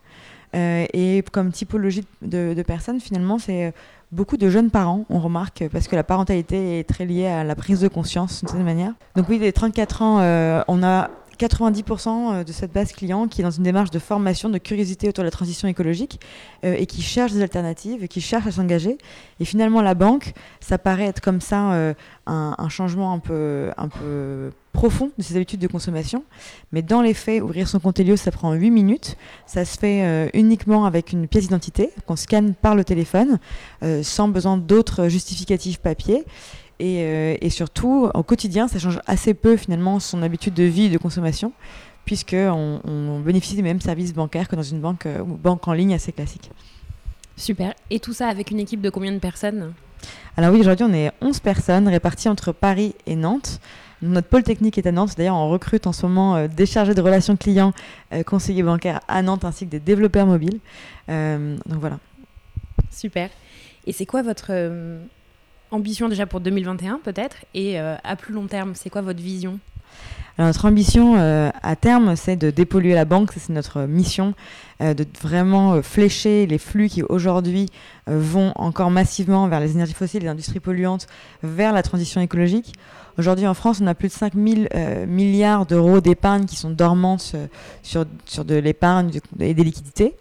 Et 0.56 1.22
comme 1.32 1.52
typologie 1.52 2.04
de, 2.22 2.62
personnes, 2.62 3.00
finalement, 3.00 3.38
c'est 3.38 3.74
beaucoup 4.12 4.36
de 4.36 4.48
jeunes 4.48 4.70
parents, 4.70 5.04
on 5.10 5.18
remarque, 5.18 5.64
parce 5.72 5.88
que 5.88 5.96
la 5.96 6.04
parentalité 6.04 6.78
est 6.78 6.84
très 6.84 7.04
liée 7.04 7.26
à 7.26 7.44
la 7.44 7.54
prise 7.54 7.80
de 7.80 7.88
conscience 7.88 8.40
d'une 8.40 8.48
certaine 8.48 8.64
manière. 8.64 8.92
Donc 9.16 9.28
oui, 9.28 9.38
des 9.38 9.52
34 9.52 10.02
ans, 10.02 10.18
euh, 10.20 10.62
on 10.68 10.82
a 10.82 11.10
90% 11.36 12.08
euh, 12.08 12.44
de 12.44 12.52
cette 12.52 12.72
base 12.72 12.92
client 12.92 13.28
qui 13.28 13.40
est 13.40 13.44
dans 13.44 13.50
une 13.50 13.62
démarche 13.62 13.90
de 13.90 13.98
formation, 13.98 14.48
de 14.48 14.58
curiosité 14.58 15.08
autour 15.08 15.22
de 15.22 15.26
la 15.26 15.30
transition 15.30 15.68
écologique 15.68 16.20
euh, 16.64 16.74
et 16.78 16.86
qui 16.86 17.02
cherche 17.02 17.32
des 17.32 17.42
alternatives 17.42 18.08
qui 18.08 18.20
cherche 18.20 18.46
à 18.46 18.52
s'engager. 18.52 18.98
Et 19.40 19.44
finalement, 19.44 19.82
la 19.82 19.94
banque, 19.94 20.32
ça 20.60 20.78
paraît 20.78 21.04
être 21.04 21.20
comme 21.20 21.40
ça 21.40 21.72
euh, 21.72 21.94
un, 22.26 22.68
changement 22.68 23.12
un 23.12 23.18
peu, 23.18 23.70
un 23.76 23.88
peu 23.88 24.50
profond 24.76 25.10
de 25.16 25.22
ses 25.22 25.36
habitudes 25.36 25.60
de 25.60 25.66
consommation. 25.66 26.22
Mais 26.70 26.82
dans 26.82 27.00
les 27.00 27.14
faits, 27.14 27.42
ouvrir 27.42 27.66
son 27.66 27.80
compte 27.80 27.98
Helios, 27.98 28.16
ça 28.16 28.30
prend 28.30 28.52
8 28.52 28.70
minutes. 28.70 29.16
Ça 29.46 29.64
se 29.64 29.78
fait 29.78 30.30
uniquement 30.34 30.84
avec 30.84 31.12
une 31.12 31.26
pièce 31.26 31.44
d'identité 31.44 31.90
qu'on 32.06 32.16
scanne 32.16 32.54
par 32.54 32.74
le 32.74 32.84
téléphone, 32.84 33.38
sans 34.02 34.28
besoin 34.28 34.56
d'autres 34.56 35.08
justificatifs 35.08 35.78
papier. 35.78 36.24
Euh, 36.82 37.36
et, 37.40 37.50
surtout, 37.50 38.10
au 38.12 38.22
quotidien, 38.22 38.68
ça 38.68 38.78
change 38.78 39.00
assez 39.06 39.34
peu 39.34 39.56
finalement 39.56 40.00
son 40.00 40.22
habitude 40.22 40.54
de 40.54 40.64
vie 40.64 40.84
et 40.84 40.90
de 40.90 40.98
consommation, 40.98 41.52
puisqu'on 42.04 42.80
on 42.84 43.20
bénéficie 43.20 43.56
des 43.56 43.62
mêmes 43.62 43.80
services 43.80 44.12
bancaires 44.12 44.48
que 44.48 44.56
dans 44.56 44.62
une 44.62 44.80
banque, 44.80 45.06
euh, 45.06 45.22
banque 45.24 45.66
en 45.68 45.72
ligne 45.72 45.94
assez 45.94 46.12
classique. 46.12 46.50
Super. 47.36 47.74
Et 47.90 48.00
tout 48.00 48.12
ça 48.12 48.28
avec 48.28 48.50
une 48.50 48.60
équipe 48.60 48.80
de 48.80 48.90
combien 48.90 49.12
de 49.12 49.18
personnes? 49.18 49.72
Alors 50.36 50.52
oui, 50.52 50.60
aujourd'hui, 50.60 50.84
on 50.88 50.92
est 50.92 51.12
11 51.20 51.40
personnes 51.40 51.88
réparties 51.88 52.28
entre 52.28 52.52
Paris 52.52 52.94
et 53.06 53.16
Nantes. 53.16 53.60
Notre 54.02 54.28
pôle 54.28 54.42
technique 54.42 54.76
est 54.78 54.86
à 54.86 54.92
Nantes. 54.92 55.14
D'ailleurs, 55.16 55.36
on 55.36 55.48
recrute 55.48 55.86
en 55.86 55.92
ce 55.92 56.04
moment 56.04 56.36
euh, 56.36 56.48
des 56.48 56.66
chargés 56.66 56.94
de 56.94 57.00
relations 57.00 57.36
clients, 57.36 57.72
conseillers 58.26 58.62
bancaires 58.62 59.00
à 59.08 59.22
Nantes, 59.22 59.44
ainsi 59.44 59.64
que 59.64 59.70
des 59.70 59.80
développeurs 59.80 60.26
mobiles. 60.26 60.60
donc 61.08 61.80
voilà. 61.80 61.98
Super. 62.90 63.30
Et 63.86 63.92
c'est 63.92 64.06
quoi 64.06 64.22
votre 64.22 64.52
ambition 65.70 66.08
déjà 66.08 66.26
pour 66.26 66.40
2021 66.40 67.00
peut-être? 67.02 67.44
Et 67.54 67.80
euh, 67.80 67.96
à 68.04 68.16
plus 68.16 68.34
long 68.34 68.46
terme, 68.46 68.74
c'est 68.74 68.90
quoi 68.90 69.02
votre 69.02 69.20
vision? 69.20 69.58
Notre 70.38 70.66
ambition 70.66 71.14
à 71.16 71.76
terme, 71.76 72.14
c'est 72.14 72.36
de 72.36 72.50
dépolluer 72.50 72.92
la 72.92 73.06
banque, 73.06 73.30
c'est 73.34 73.54
notre 73.54 73.86
mission, 73.86 74.34
de 74.80 75.06
vraiment 75.22 75.80
flécher 75.80 76.46
les 76.46 76.58
flux 76.58 76.90
qui 76.90 77.02
aujourd'hui 77.02 77.70
vont 78.06 78.52
encore 78.56 78.90
massivement 78.90 79.48
vers 79.48 79.60
les 79.60 79.70
énergies 79.70 79.94
fossiles, 79.94 80.24
les 80.24 80.28
industries 80.28 80.60
polluantes, 80.60 81.06
vers 81.42 81.72
la 81.72 81.82
transition 81.82 82.20
écologique. 82.20 82.74
Aujourd'hui, 83.16 83.46
en 83.46 83.54
France, 83.54 83.80
on 83.82 83.86
a 83.86 83.94
plus 83.94 84.08
de 84.08 84.12
5 84.12 84.34
000 84.34 84.66
milliards 85.06 85.64
d'euros 85.64 86.02
d'épargne 86.02 86.44
qui 86.44 86.56
sont 86.56 86.68
dormantes 86.68 87.34
sur, 87.82 88.04
de 88.44 88.54
l'épargne 88.56 89.10
et 89.40 89.54
des 89.54 89.64
liquidités. 89.64 90.16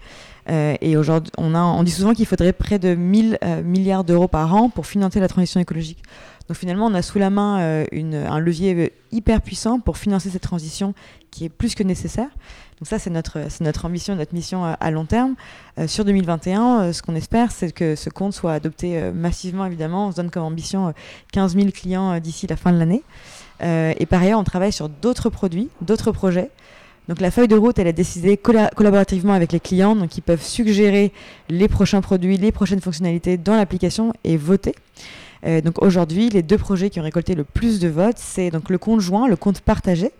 Euh, 0.49 0.75
et 0.81 0.95
aujourd'hui, 0.95 1.31
on, 1.37 1.55
on 1.55 1.83
dit 1.83 1.91
souvent 1.91 2.13
qu'il 2.13 2.25
faudrait 2.25 2.53
près 2.53 2.77
de 2.77 2.93
1000 2.93 3.39
euh, 3.43 3.63
milliards 3.63 4.03
d'euros 4.03 4.27
par 4.27 4.53
an 4.53 4.69
pour 4.69 4.85
financer 4.85 5.19
la 5.19 5.27
transition 5.27 5.59
écologique. 5.59 6.03
Donc 6.47 6.57
finalement, 6.57 6.85
on 6.85 6.93
a 6.93 7.01
sous 7.01 7.19
la 7.19 7.29
main 7.29 7.59
euh, 7.59 7.85
une, 7.91 8.15
un 8.15 8.39
levier 8.39 8.93
hyper 9.11 9.41
puissant 9.41 9.79
pour 9.79 9.97
financer 9.97 10.29
cette 10.29 10.43
transition 10.43 10.93
qui 11.31 11.45
est 11.45 11.49
plus 11.49 11.75
que 11.75 11.83
nécessaire. 11.83 12.29
Donc 12.79 12.87
ça, 12.87 12.99
c'est 12.99 13.09
notre, 13.09 13.39
notre 13.61 13.85
ambition, 13.85 14.15
notre 14.15 14.33
mission 14.33 14.65
à, 14.65 14.91
long 14.91 15.05
terme. 15.05 15.35
sur 15.87 16.03
2021, 16.03 16.91
ce 16.91 17.01
qu'on 17.01 17.15
espère, 17.15 17.51
c'est 17.51 17.71
que 17.71 17.95
ce 17.95 18.09
compte 18.09 18.33
soit 18.33 18.51
adopté 18.51 19.11
massivement, 19.13 19.65
évidemment. 19.65 20.07
On 20.07 20.11
se 20.11 20.17
donne 20.17 20.29
comme 20.29 20.43
ambition 20.43 20.93
15 21.31 21.55
000 21.55 21.69
clients 21.71 22.19
d'ici 22.19 22.47
la 22.47 22.57
fin 22.57 22.73
de 22.73 22.77
l'année. 22.77 23.01
et 23.61 24.05
par 24.05 24.21
ailleurs, 24.21 24.41
on 24.41 24.43
travaille 24.43 24.73
sur 24.73 24.89
d'autres 24.89 25.29
produits, 25.29 25.69
d'autres 25.81 26.11
projets. 26.11 26.51
Donc 27.07 27.21
la 27.21 27.29
feuille 27.29 27.47
de 27.47 27.55
route, 27.55 27.77
elle 27.77 27.87
est 27.87 27.93
décidée 27.93 28.37
collaborativement 28.37 29.33
avec 29.33 29.51
les 29.51 29.59
clients, 29.59 29.95
donc 29.95 30.17
ils 30.17 30.21
peuvent 30.21 30.41
suggérer 30.41 31.11
les 31.49 31.67
prochains 31.67 32.01
produits, 32.01 32.37
les 32.37 32.51
prochaines 32.51 32.81
fonctionnalités 32.81 33.37
dans 33.37 33.55
l'application 33.55 34.11
et 34.23 34.37
voter. 34.37 34.73
Euh, 35.45 35.61
donc 35.61 35.81
aujourd'hui, 35.81 36.29
les 36.29 36.43
deux 36.43 36.57
projets 36.57 36.89
qui 36.89 36.99
ont 36.99 37.03
récolté 37.03 37.35
le 37.35 37.43
plus 37.43 37.79
de 37.79 37.87
votes, 37.87 38.17
c'est 38.17 38.49
donc 38.51 38.69
le 38.69 38.77
compte 38.77 38.99
joint, 38.99 39.27
le 39.27 39.35
compte 39.35 39.61
partagé 39.61 40.11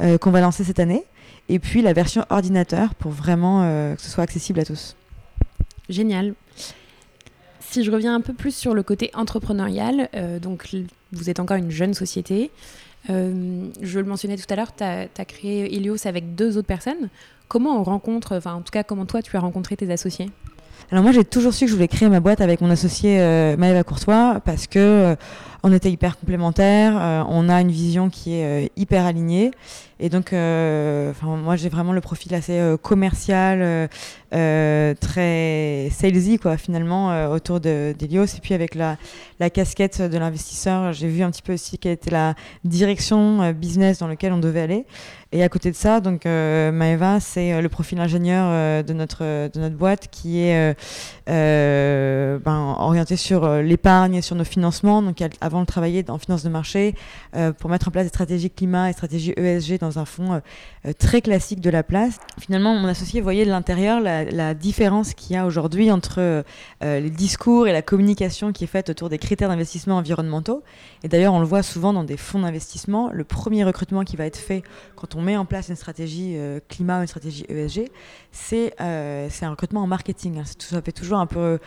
euh, 0.00 0.18
qu'on 0.18 0.30
va 0.30 0.40
lancer 0.40 0.64
cette 0.64 0.80
année, 0.80 1.04
et 1.48 1.58
puis 1.58 1.82
la 1.82 1.92
version 1.92 2.24
ordinateur 2.30 2.94
pour 2.94 3.10
vraiment 3.10 3.62
euh, 3.62 3.94
que 3.94 4.02
ce 4.02 4.08
soit 4.08 4.24
accessible 4.24 4.60
à 4.60 4.64
tous. 4.64 4.96
Génial. 5.88 6.34
Si 7.60 7.84
je 7.84 7.90
reviens 7.90 8.14
un 8.14 8.20
peu 8.20 8.32
plus 8.32 8.54
sur 8.54 8.74
le 8.74 8.82
côté 8.82 9.10
entrepreneurial, 9.14 10.08
donc 10.42 10.74
vous 11.12 11.30
êtes 11.30 11.38
encore 11.38 11.56
une 11.56 11.70
jeune 11.70 11.94
société. 11.94 12.50
Je 13.08 13.98
le 14.00 14.04
mentionnais 14.04 14.36
tout 14.36 14.46
à 14.50 14.56
l'heure, 14.56 14.74
tu 14.74 14.82
as, 14.82 15.24
créé 15.24 15.72
Helios 15.76 16.04
avec 16.04 16.34
deux 16.34 16.58
autres 16.58 16.66
personnes. 16.66 17.10
Comment 17.46 17.78
on 17.78 17.84
rencontre, 17.84 18.36
enfin 18.36 18.54
en 18.54 18.62
tout 18.62 18.72
cas 18.72 18.82
comment 18.82 19.06
toi 19.06 19.22
tu 19.22 19.36
as 19.36 19.40
rencontré 19.40 19.76
tes 19.76 19.92
associés? 19.92 20.30
Alors 20.92 21.04
moi 21.04 21.12
j'ai 21.12 21.24
toujours 21.24 21.54
su 21.54 21.66
que 21.66 21.70
je 21.70 21.76
voulais 21.76 21.88
créer 21.88 22.08
ma 22.08 22.20
boîte 22.20 22.40
avec 22.40 22.60
mon 22.60 22.70
associé 22.70 23.20
euh, 23.20 23.56
Maëva 23.56 23.84
Courtois 23.84 24.40
parce 24.44 24.66
que 24.66 24.78
euh, 24.78 25.16
on 25.62 25.72
était 25.72 25.90
hyper 25.90 26.18
complémentaires, 26.18 26.96
euh, 26.96 27.24
on 27.28 27.48
a 27.48 27.60
une 27.60 27.70
vision 27.70 28.10
qui 28.10 28.34
est 28.34 28.70
hyper 28.76 29.06
alignée 29.06 29.50
et 29.98 30.08
donc 30.08 30.32
moi 30.32 31.56
j'ai 31.56 31.68
vraiment 31.68 31.92
le 31.92 32.00
profil 32.00 32.34
assez 32.34 32.58
commercial, 32.80 33.88
très 34.30 35.88
salesy 35.90 36.38
quoi 36.38 36.56
finalement 36.56 37.30
autour 37.30 37.60
d'Elios 37.60 38.24
et 38.24 38.40
puis 38.40 38.54
avec 38.54 38.74
la, 38.74 38.96
casquette 39.50 40.00
de 40.00 40.16
l'investisseur 40.16 40.94
j'ai 40.94 41.08
vu 41.08 41.22
un 41.22 41.30
petit 41.30 41.42
peu 41.42 41.52
aussi 41.52 41.76
quelle 41.76 41.92
était 41.92 42.10
la 42.10 42.34
direction 42.64 43.52
business 43.52 43.98
dans 43.98 44.08
laquelle 44.08 44.32
on 44.32 44.38
devait 44.38 44.62
aller. 44.62 44.86
Et 45.32 45.44
à 45.44 45.48
côté 45.48 45.70
de 45.70 45.76
ça, 45.76 46.00
donc 46.00 46.26
euh, 46.26 46.72
Maeva, 46.72 47.20
c'est 47.20 47.52
euh, 47.52 47.60
le 47.60 47.68
profil 47.68 48.00
ingénieur 48.00 48.46
euh, 48.48 48.82
de 48.82 48.92
notre 48.92 49.22
de 49.22 49.60
notre 49.60 49.76
boîte 49.76 50.08
qui 50.10 50.40
est 50.40 50.74
ben, 51.28 52.74
orienté 52.78 53.14
sur 53.14 53.48
l'épargne 53.62 54.16
et 54.16 54.22
sur 54.22 54.34
nos 54.34 54.44
financements. 54.44 55.02
Donc 55.02 55.22
avant 55.50 55.60
de 55.60 55.66
travailler 55.66 56.04
en 56.08 56.18
finance 56.18 56.42
de 56.42 56.48
marché 56.48 56.94
pour 57.58 57.70
mettre 57.70 57.88
en 57.88 57.90
place 57.90 58.04
des 58.04 58.10
stratégies 58.10 58.50
climat 58.50 58.90
et 58.90 58.92
stratégies 58.92 59.32
ESG 59.36 59.78
dans 59.78 59.98
un 59.98 60.04
fonds 60.04 60.40
très 60.98 61.20
classique 61.20 61.60
de 61.60 61.70
la 61.70 61.82
place. 61.82 62.18
Finalement, 62.38 62.74
mon 62.74 62.86
associé 62.86 63.20
voyait 63.20 63.44
de 63.44 63.50
l'intérieur 63.50 64.00
la, 64.00 64.24
la, 64.24 64.54
différence 64.54 65.14
qu'il 65.14 65.34
y 65.34 65.38
a 65.38 65.46
aujourd'hui 65.46 65.90
entre 65.90 66.44
les 66.80 67.10
discours 67.10 67.66
et 67.66 67.72
la 67.72 67.82
communication 67.82 68.52
qui 68.52 68.64
est 68.64 68.68
faite 68.68 68.90
autour 68.90 69.08
des 69.08 69.18
critères 69.18 69.48
d'investissement 69.48 69.96
environnementaux. 69.96 70.62
Et 71.02 71.08
d'ailleurs, 71.08 71.34
on 71.34 71.40
le 71.40 71.46
voit 71.46 71.62
souvent 71.62 71.92
dans 71.92 72.04
des 72.04 72.16
fonds 72.16 72.40
d'investissement. 72.40 73.10
Le 73.12 73.24
premier 73.24 73.64
recrutement 73.64 74.04
qui 74.04 74.16
va 74.16 74.26
être 74.26 74.36
fait 74.36 74.62
quand 74.96 75.14
on 75.14 75.22
met 75.22 75.36
en 75.36 75.44
place 75.44 75.68
une 75.68 75.76
stratégie 75.76 76.34
euh, 76.36 76.60
climat 76.68 76.98
ou 76.98 77.02
une 77.02 77.06
stratégie 77.06 77.44
ESG, 77.48 77.90
euh, 78.52 79.26
c'est 79.30 79.44
un 79.44 79.50
recrutement 79.50 79.82
en 79.82 79.86
marketing. 79.86 80.38
Hein. 80.38 80.44
Ça 80.58 80.82
fait 80.82 80.92
toujours 80.92 81.18
un 81.18 81.26
peu, 81.26 81.58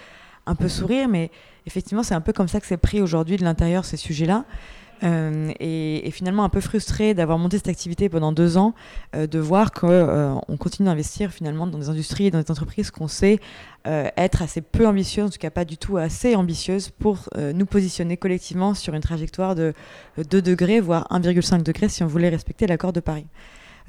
un 0.45 0.55
peu 0.55 0.67
sourire, 0.67 1.07
mais 1.07 1.31
effectivement, 1.65 2.03
c'est 2.03 2.15
un 2.15 2.21
peu 2.21 2.33
comme 2.33 2.47
ça 2.47 2.59
que 2.59 2.67
c'est 2.67 2.77
pris 2.77 3.01
aujourd'hui 3.01 3.37
de 3.37 3.43
l'intérieur 3.43 3.85
ces 3.85 3.97
sujets-là. 3.97 4.45
Euh, 5.03 5.51
et, 5.59 6.09
finalement 6.11 6.43
un 6.43 6.49
peu 6.49 6.61
frustré 6.61 7.13
d'avoir 7.13 7.37
monté 7.37 7.57
cette 7.57 7.67
activité 7.67 8.07
pendant 8.07 8.31
deux 8.31 8.55
ans, 8.57 8.73
de 9.13 9.39
voir 9.39 9.71
qu'on 9.71 10.41
on 10.47 10.57
continue 10.57 10.87
d'investir 10.87 11.31
finalement 11.31 11.67
dans 11.67 11.79
des 11.79 11.89
industries 11.89 12.27
et 12.27 12.31
dans 12.31 12.39
des 12.39 12.51
entreprises 12.51 12.91
qu'on 12.91 13.07
sait 13.07 13.39
être 13.85 14.41
assez 14.41 14.61
peu 14.61 14.87
ambitieuses, 14.87 15.25
en 15.25 15.29
tout 15.29 15.39
cas 15.39 15.49
pas 15.49 15.65
du 15.65 15.77
tout 15.77 15.97
assez 15.97 16.35
ambitieuses 16.35 16.89
pour 16.89 17.29
nous 17.35 17.65
positionner 17.65 18.15
collectivement 18.15 18.75
sur 18.75 18.93
une 18.93 19.01
trajectoire 19.01 19.55
de 19.55 19.73
2 20.17 20.41
degrés, 20.41 20.79
voire 20.79 21.07
1,5 21.09 21.63
degré 21.63 21.89
si 21.89 22.03
on 22.03 22.07
voulait 22.07 22.29
respecter 22.29 22.67
l'accord 22.67 22.93
de 22.93 22.99
Paris. 22.99 23.25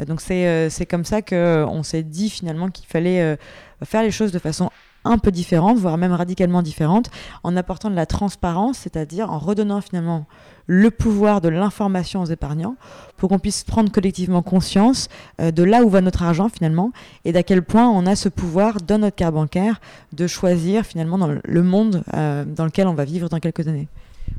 Donc 0.06 0.20
c'est 0.20 0.87
comme 0.88 1.04
ça 1.04 1.20
qu'on 1.23 1.82
s'est 1.82 2.02
dit 2.02 2.30
finalement 2.30 2.70
qu'il 2.70 2.87
fallait 2.87 3.37
faire 3.84 4.02
les 4.02 4.11
choses 4.11 4.32
de 4.32 4.38
façon 4.38 4.70
un 5.04 5.18
peu 5.18 5.30
différente, 5.30 5.78
voire 5.78 5.99
même 5.99 6.12
radicalement 6.12 6.62
différente, 6.62 7.11
en 7.42 7.56
apportant 7.56 7.90
de 7.90 7.94
la 7.94 8.06
transparence, 8.06 8.78
c'est-à-dire 8.78 9.30
en 9.30 9.38
redonnant 9.38 9.80
finalement 9.80 10.26
le 10.66 10.90
pouvoir 10.90 11.40
de 11.40 11.49
l'information 11.49 12.23
aux 12.23 12.26
épargnants 12.26 12.76
pour 13.16 13.28
qu'on 13.28 13.38
puisse 13.38 13.64
prendre 13.64 13.92
collectivement 13.92 14.42
conscience 14.42 15.08
euh, 15.40 15.50
de 15.50 15.62
là 15.62 15.82
où 15.84 15.90
va 15.90 16.00
notre 16.00 16.23
argent 16.23 16.49
finalement 16.49 16.90
et 17.25 17.32
d'à 17.32 17.42
quel 17.42 17.62
point 17.62 17.88
on 17.88 18.06
a 18.06 18.16
ce 18.16 18.28
pouvoir 18.28 18.80
dans 18.80 18.99
notre 18.99 19.16
carte 19.16 19.34
bancaire 19.34 19.80
de 20.12 20.26
choisir 20.26 20.84
finalement 20.87 21.18
dans 21.18 21.30
le 21.42 21.62
monde 21.62 22.02
euh, 22.14 22.44
dans 22.44 22.64
lequel 22.64 22.87
on 22.87 22.94
va 22.94 23.04
vivre 23.04 23.28
dans 23.28 23.40
quelques 23.40 23.68
années. 23.68 23.88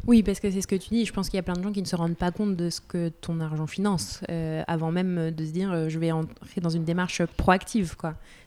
Oui, 0.07 0.23
parce 0.23 0.39
que 0.39 0.51
c'est 0.51 0.61
ce 0.61 0.67
que 0.67 0.75
tu 0.75 0.89
dis. 0.89 1.05
Je 1.05 1.13
pense 1.13 1.29
qu'il 1.29 1.37
y 1.37 1.39
a 1.39 1.43
plein 1.43 1.55
de 1.55 1.63
gens 1.63 1.71
qui 1.71 1.81
ne 1.81 1.87
se 1.87 1.95
rendent 1.95 2.15
pas 2.17 2.31
compte 2.31 2.55
de 2.55 2.69
ce 2.69 2.81
que 2.81 3.09
ton 3.09 3.39
argent 3.39 3.67
finance 3.67 4.21
euh, 4.29 4.63
avant 4.67 4.91
même 4.91 5.31
de 5.31 5.45
se 5.45 5.51
dire 5.51 5.89
je 5.89 5.99
vais 5.99 6.11
entrer 6.11 6.61
dans 6.61 6.69
une 6.69 6.83
démarche 6.83 7.23
proactive. 7.37 7.95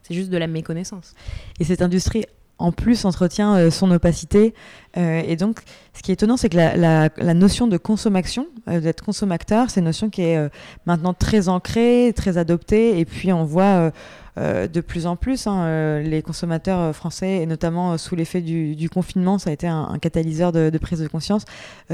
C'est 0.02 0.14
juste 0.14 0.30
de 0.30 0.36
la 0.36 0.46
méconnaissance. 0.46 1.14
Et 1.58 1.64
cette 1.64 1.82
industrie 1.82 2.24
en 2.58 2.72
plus 2.72 3.04
entretient 3.04 3.54
euh, 3.54 3.70
son 3.70 3.90
opacité. 3.90 4.54
Euh, 4.96 5.22
et 5.24 5.36
donc, 5.36 5.60
ce 5.94 6.02
qui 6.02 6.10
est 6.10 6.14
étonnant, 6.14 6.36
c'est 6.36 6.48
que 6.48 6.56
la, 6.56 7.34
notion 7.34 7.66
de 7.66 7.76
consommation, 7.76 8.46
euh, 8.68 8.80
d'être 8.80 9.04
consommateur, 9.04 9.70
c'est 9.70 9.80
une 9.80 9.86
notion 9.86 10.10
qui 10.10 10.22
est 10.22 10.50
maintenant 10.86 11.14
très 11.14 11.48
ancrée, 11.48 12.12
très 12.14 12.36
adoptée. 12.36 12.98
Et 12.98 13.04
puis, 13.04 13.32
on 13.32 13.44
voit 13.44 13.92
de 14.38 14.80
plus 14.80 15.06
en 15.06 15.16
plus 15.16 15.46
hein, 15.46 16.00
les 16.00 16.22
consommateurs 16.22 16.94
français, 16.94 17.42
et 17.42 17.46
notamment 17.46 17.98
sous 17.98 18.14
l'effet 18.16 18.40
du, 18.40 18.88
confinement, 18.88 19.38
ça 19.38 19.50
a 19.50 19.52
été 19.52 19.66
un, 19.66 19.98
catalyseur 20.00 20.52
de, 20.52 20.70
de, 20.70 20.78
prise 20.78 21.00
de 21.00 21.08
conscience, 21.08 21.44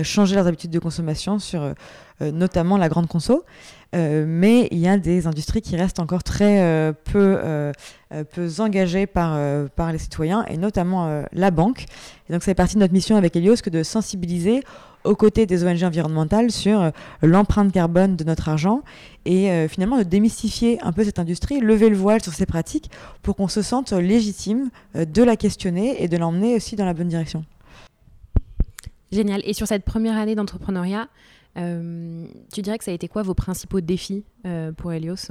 changer 0.02 0.34
leurs 0.34 0.46
habitudes 0.46 0.70
de 0.70 0.78
consommation 0.78 1.38
sur 1.38 1.74
notamment 2.20 2.76
la 2.76 2.88
grande 2.88 3.08
conso. 3.08 3.44
Euh, 3.94 4.24
mais 4.26 4.68
il 4.72 4.78
y 4.78 4.88
a 4.88 4.96
des 4.96 5.26
industries 5.26 5.62
qui 5.62 5.76
restent 5.76 6.00
encore 6.00 6.24
très 6.24 6.62
euh, 6.62 6.92
peu, 6.92 7.38
euh, 7.42 7.72
engagées 8.58 9.06
par, 9.06 9.38
les 9.92 9.98
citoyens, 9.98 10.44
et 10.46 10.56
notamment 10.56 11.24
la 11.32 11.50
banque. 11.50 11.86
Et 12.28 12.32
donc, 12.32 12.42
c'est 12.42 12.54
partie 12.54 12.74
de 12.74 12.80
notre 12.80 12.92
mission 12.92 13.16
avec 13.16 13.36
Helios 13.36 13.56
que 13.62 13.70
de 13.70 13.82
sensibiliser 13.82 14.62
aux 15.04 15.14
côtés 15.14 15.44
des 15.44 15.64
ONG 15.64 15.82
environnementales 15.84 16.50
sur 16.50 16.90
l'empreinte 17.20 17.72
carbone 17.72 18.16
de 18.16 18.24
notre 18.24 18.48
argent 18.48 18.80
et 19.26 19.68
finalement 19.68 19.98
de 19.98 20.02
démystifier 20.02 20.78
un 20.82 20.92
peu 20.92 21.04
cette 21.04 21.18
industrie, 21.18 21.60
lever 21.60 21.90
le 21.90 21.96
voile 21.96 22.22
sur 22.22 22.32
ces 22.32 22.46
pratiques 22.46 22.90
pour 23.22 23.36
qu'on 23.36 23.48
se 23.48 23.60
sente 23.60 23.92
légitime 23.92 24.70
de 24.94 25.22
la 25.22 25.36
questionner 25.36 26.02
et 26.02 26.08
de 26.08 26.16
l'emmener 26.16 26.54
aussi 26.54 26.74
dans 26.76 26.86
la 26.86 26.94
bonne 26.94 27.08
direction. 27.08 27.44
Génial. 29.14 29.42
Et 29.44 29.52
sur 29.52 29.68
cette 29.68 29.84
première 29.84 30.16
année 30.16 30.34
d'entrepreneuriat, 30.34 31.08
euh, 31.56 32.26
tu 32.52 32.62
dirais 32.62 32.78
que 32.78 32.84
ça 32.84 32.90
a 32.90 32.94
été 32.94 33.06
quoi 33.06 33.22
vos 33.22 33.34
principaux 33.34 33.80
défis 33.80 34.24
euh, 34.44 34.72
pour 34.72 34.92
Helios? 34.92 35.30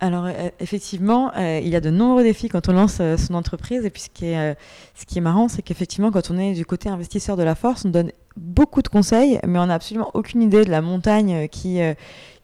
Alors 0.00 0.26
euh, 0.26 0.48
effectivement, 0.58 1.32
il 1.34 1.68
y 1.68 1.76
a 1.76 1.80
de 1.80 1.90
nombreux 1.90 2.24
défis 2.24 2.48
quand 2.48 2.68
on 2.68 2.72
lance 2.72 3.00
son 3.16 3.34
entreprise. 3.34 3.84
Et 3.84 3.90
puis 3.90 4.02
ce 4.02 4.08
qui 4.10 4.26
est, 4.26 4.56
ce 4.96 5.06
qui 5.06 5.18
est 5.18 5.20
marrant, 5.20 5.46
c'est 5.46 5.62
qu'effectivement, 5.62 6.10
quand 6.10 6.30
on 6.32 6.38
est 6.38 6.54
du 6.54 6.66
côté 6.66 6.88
investisseur 6.88 7.36
de 7.36 7.44
la 7.44 7.54
force, 7.54 7.84
on 7.84 7.90
donne 7.90 8.10
beaucoup 8.36 8.82
de 8.82 8.88
conseils, 8.88 9.38
mais 9.46 9.60
on 9.60 9.66
n'a 9.66 9.74
absolument 9.74 10.10
aucune 10.14 10.42
idée 10.42 10.64
de 10.64 10.70
la 10.70 10.82
montagne 10.82 11.46
qui, 11.48 11.78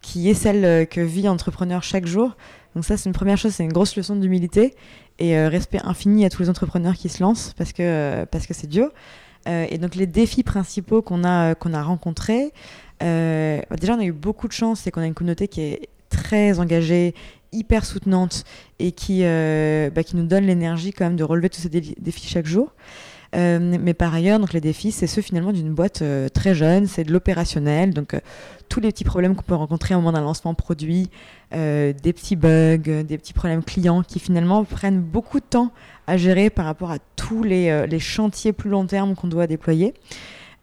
qui 0.00 0.30
est 0.30 0.34
celle 0.34 0.86
que 0.86 1.00
vit 1.00 1.22
l'entrepreneur 1.22 1.82
chaque 1.82 2.06
jour. 2.06 2.36
Donc 2.76 2.84
ça, 2.84 2.96
c'est 2.96 3.08
une 3.08 3.14
première 3.14 3.38
chose, 3.38 3.52
c'est 3.52 3.64
une 3.64 3.72
grosse 3.72 3.96
leçon 3.96 4.14
d'humilité 4.16 4.74
et 5.20 5.36
respect 5.46 5.80
infini 5.84 6.24
à 6.24 6.30
tous 6.30 6.42
les 6.42 6.50
entrepreneurs 6.50 6.94
qui 6.94 7.08
se 7.08 7.22
lancent 7.22 7.54
parce 7.56 7.72
que 7.72 8.24
parce 8.24 8.46
que 8.46 8.54
c'est 8.54 8.68
dur. 8.68 8.90
Euh, 9.48 9.66
et 9.70 9.78
donc 9.78 9.94
les 9.94 10.06
défis 10.06 10.42
principaux 10.42 11.02
qu'on 11.02 11.24
a, 11.24 11.54
qu'on 11.54 11.74
a 11.74 11.82
rencontrés, 11.82 12.52
euh, 13.02 13.60
déjà 13.78 13.94
on 13.94 14.00
a 14.00 14.04
eu 14.04 14.12
beaucoup 14.12 14.48
de 14.48 14.52
chance, 14.52 14.80
c'est 14.80 14.90
qu'on 14.90 15.02
a 15.02 15.06
une 15.06 15.14
communauté 15.14 15.48
qui 15.48 15.60
est 15.60 15.88
très 16.08 16.58
engagée, 16.58 17.14
hyper 17.52 17.84
soutenante 17.84 18.44
et 18.78 18.92
qui, 18.92 19.20
euh, 19.22 19.90
bah, 19.90 20.02
qui 20.02 20.16
nous 20.16 20.26
donne 20.26 20.44
l'énergie 20.44 20.92
quand 20.92 21.04
même 21.04 21.16
de 21.16 21.24
relever 21.24 21.50
tous 21.50 21.60
ces 21.60 21.68
défis 21.68 22.28
chaque 22.28 22.46
jour. 22.46 22.72
mais 23.34 23.94
par 23.94 24.14
ailleurs, 24.14 24.38
donc 24.38 24.52
les 24.52 24.60
défis, 24.60 24.92
c'est 24.92 25.08
ceux 25.08 25.22
finalement 25.22 25.52
d'une 25.52 25.74
boîte 25.74 26.04
très 26.32 26.54
jeune, 26.54 26.86
c'est 26.86 27.02
de 27.04 27.12
l'opérationnel, 27.12 27.92
donc 27.92 28.16
tous 28.68 28.78
les 28.78 28.92
petits 28.92 29.04
problèmes 29.04 29.34
qu'on 29.34 29.42
peut 29.42 29.56
rencontrer 29.56 29.94
au 29.94 29.98
moment 29.98 30.12
d'un 30.12 30.20
lancement 30.20 30.54
produit, 30.54 31.10
des 31.50 32.12
petits 32.12 32.36
bugs, 32.36 33.02
des 33.02 33.18
petits 33.18 33.32
problèmes 33.32 33.64
clients 33.64 34.04
qui 34.04 34.20
finalement 34.20 34.62
prennent 34.62 35.00
beaucoup 35.00 35.40
de 35.40 35.44
temps 35.44 35.72
à 36.06 36.16
gérer 36.16 36.50
par 36.50 36.64
rapport 36.64 36.90
à 36.90 36.98
tous 37.16 37.42
les, 37.42 37.86
les 37.86 37.98
chantiers 37.98 38.52
plus 38.52 38.70
long 38.70 38.86
terme 38.86 39.14
qu'on 39.14 39.28
doit 39.28 39.46
déployer. 39.46 39.94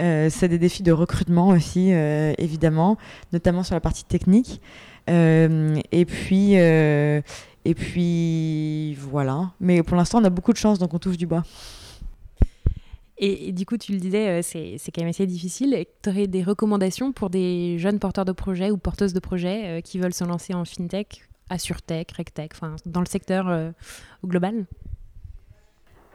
Euh, 0.01 0.29
c'est 0.31 0.48
des 0.48 0.57
défis 0.57 0.83
de 0.83 0.91
recrutement 0.91 1.50
aussi, 1.50 1.93
euh, 1.93 2.33
évidemment, 2.38 2.98
notamment 3.33 3.63
sur 3.63 3.75
la 3.75 3.81
partie 3.81 4.03
technique. 4.03 4.62
Euh, 5.10 5.79
et 5.91 6.05
puis, 6.05 6.53
et 6.53 7.75
puis 7.75 8.95
voilà. 8.95 9.51
Mais 9.60 9.83
pour 9.83 9.95
l'instant, 9.98 10.19
on 10.21 10.24
a 10.24 10.29
beaucoup 10.29 10.53
de 10.53 10.57
chance, 10.57 10.79
donc 10.79 10.93
on 10.93 11.00
touche 11.00 11.17
du 11.17 11.27
bois. 11.27 11.43
Et, 13.24 13.51
du 13.51 13.67
coup, 13.67 13.77
tu 13.77 13.91
le 13.91 14.00
disais, 14.00 14.41
c'est, 14.41 14.79
quand 14.91 15.01
même 15.01 15.10
assez 15.10 15.27
difficile. 15.27 15.86
Tu 16.01 16.10
aurais 16.10 16.25
des 16.25 16.41
recommandations 16.41 17.12
pour 17.12 17.29
des 17.29 17.77
jeunes 17.77 18.00
porteurs 18.00 18.25
de 18.25 18.31
projets 18.31 18.71
ou 18.71 18.77
porteuses 18.77 19.13
de 19.13 19.19
projets 19.19 19.83
qui 19.83 20.00
veulent 20.00 20.13
se 20.13 20.24
lancer 20.24 20.55
en 20.55 20.65
fintech, 20.65 21.27
AssureTech, 21.51 22.12
RegTech, 22.13 22.53
dans 22.88 23.01
le 23.01 23.05
secteur 23.05 23.74
global? 24.25 24.65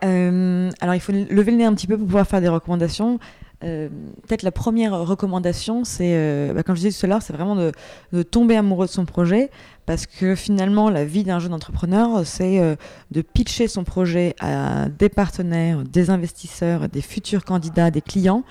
Alors, 0.03 0.95
il 0.95 1.01
faut 1.01 1.13
lever 1.13 1.53
le 1.53 1.59
nez 1.59 1.65
un 1.65 1.75
petit 1.75 1.87
peu 1.87 1.97
pour 1.97 2.07
pouvoir 2.07 2.27
faire 2.27 2.41
des 2.41 2.49
recommandations. 2.49 3.19
Euh, 3.65 3.89
peut-être 4.27 4.43
la 4.43 4.53
première 4.53 4.93
recommandation, 4.93 5.85
c'est, 5.85 6.13
euh, 6.15 6.53
bah, 6.53 6.63
comme 6.63 6.77
je 6.77 6.83
disais 6.83 6.99
tout 6.99 7.07
à 7.07 7.09
l'heure, 7.09 7.23
c'est 7.23 7.33
vraiment 7.33 7.57
de, 7.57 8.23
tomber 8.23 8.57
amoureux 8.57 8.87
de 8.87 8.91
son 8.91 9.07
projet, 9.07 9.51
parce 9.87 10.07
que 10.07 10.35
finalement, 10.35 10.91
la 10.91 11.05
vie 11.05 11.25
d'un 11.25 11.39
jeune 11.39 11.55
entrepreneur, 11.55 12.27
c'est 12.27 12.61
euh, 12.61 12.77
de 13.13 13.23
pitcher 13.23 13.67
son 13.69 13.85
projet 13.85 14.35
à 14.41 14.89
des 14.89 15.09
partenaires, 15.09 15.85
des 15.85 16.11
investisseurs, 16.11 16.89
des 16.89 17.01
futurs 17.01 17.45
candidats, 17.45 17.91
des 17.91 18.03
clients, 18.03 18.45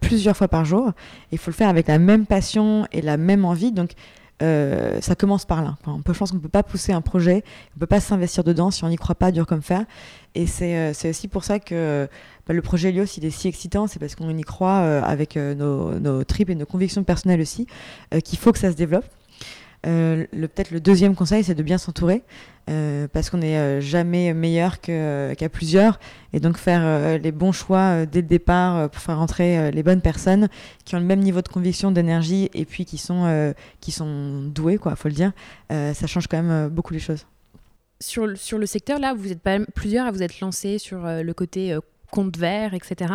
plusieurs 0.00 0.34
fois 0.34 0.48
par 0.48 0.64
jour. 0.64 0.92
Il 1.30 1.36
faut 1.36 1.50
le 1.50 1.56
faire 1.56 1.68
avec 1.68 1.88
la 1.88 1.98
même 1.98 2.24
passion 2.24 2.86
et 2.90 3.02
la 3.02 3.18
même 3.18 3.44
envie. 3.44 3.70
Donc, 3.70 3.90
euh, 4.42 5.00
ça 5.00 5.14
commence 5.14 5.46
par 5.46 5.62
là. 5.62 5.76
on 5.86 6.02
peut, 6.02 6.12
je 6.12 6.18
pense 6.18 6.30
qu'on 6.30 6.36
ne 6.36 6.42
peut 6.42 6.48
pas 6.48 6.62
pousser 6.62 6.92
un 6.92 7.00
projet, 7.00 7.42
on 7.72 7.76
ne 7.76 7.80
peut 7.80 7.86
pas 7.86 8.00
s'investir 8.00 8.44
dedans 8.44 8.70
si 8.70 8.84
on 8.84 8.88
n'y 8.88 8.96
croit 8.96 9.14
pas 9.14 9.32
dur 9.32 9.46
comme 9.46 9.62
fer. 9.62 9.84
Et 10.34 10.46
c'est 10.46 10.76
euh, 10.76 11.10
aussi 11.10 11.28
pour 11.28 11.44
ça 11.44 11.58
que 11.58 12.08
bah, 12.46 12.52
le 12.52 12.62
projet 12.62 12.90
Helios, 12.90 13.06
il 13.16 13.24
est 13.24 13.30
si 13.30 13.48
excitant, 13.48 13.86
c'est 13.86 13.98
parce 13.98 14.14
qu'on 14.14 14.36
y 14.36 14.42
croit 14.42 14.80
euh, 14.80 15.02
avec 15.02 15.36
nos, 15.36 15.98
nos, 15.98 16.24
tripes 16.24 16.50
et 16.50 16.54
nos 16.54 16.66
convictions 16.66 17.02
personnelles 17.04 17.40
aussi, 17.40 17.66
qu'il 18.24 18.38
faut 18.38 18.52
que 18.52 18.58
ça 18.58 18.70
se 18.70 18.76
développe. 18.76 19.06
Euh, 19.86 20.26
peut-être 20.32 20.70
le 20.70 20.80
deuxième 20.80 21.14
conseil, 21.14 21.44
c'est 21.44 21.54
de 21.54 21.62
bien 21.62 21.78
s'entourer, 21.78 22.22
euh, 22.68 23.06
parce 23.12 23.30
qu'on 23.30 23.38
n'est 23.38 23.56
euh, 23.56 23.80
jamais 23.80 24.34
meilleur 24.34 24.80
qu'à 24.80 25.48
plusieurs, 25.50 26.00
et 26.32 26.40
donc 26.40 26.56
faire 26.56 27.18
les 27.18 27.32
bons 27.32 27.52
choix 27.52 28.06
dès 28.06 28.20
le 28.20 28.26
départ 28.26 28.90
pour 28.90 29.00
faire 29.00 29.18
rentrer 29.18 29.70
les 29.70 29.82
bonnes 29.82 30.00
personnes 30.00 30.48
qui 30.84 30.94
ont 30.94 30.98
le 30.98 31.04
même 31.04 31.20
niveau 31.20 31.40
de 31.40 31.48
conviction, 31.48 31.90
d'énergie, 31.90 32.50
et 32.54 32.64
puis 32.64 32.84
qui 32.84 32.98
sont, 32.98 33.54
qui 33.80 33.92
sont 33.92 34.42
douées, 34.42 34.78
quoi, 34.78 34.96
faut 34.96 35.08
le 35.08 35.14
dire. 35.14 35.32
ça 35.70 36.06
change 36.06 36.26
quand 36.26 36.42
même 36.42 36.68
beaucoup 36.68 36.92
les 36.92 37.00
choses. 37.00 37.26
Sur, 38.00 38.36
sur 38.36 38.58
le 38.58 38.66
secteur, 38.66 38.98
là, 38.98 39.14
vous 39.14 39.32
êtes 39.32 39.40
pas 39.40 39.58
plusieurs 39.74 40.06
à 40.06 40.10
vous 40.10 40.22
être 40.22 40.40
lancés 40.40 40.78
sur 40.78 41.06
le 41.06 41.32
côté 41.32 41.76
compte 42.10 42.36
vert, 42.36 42.74
etc 42.74 43.14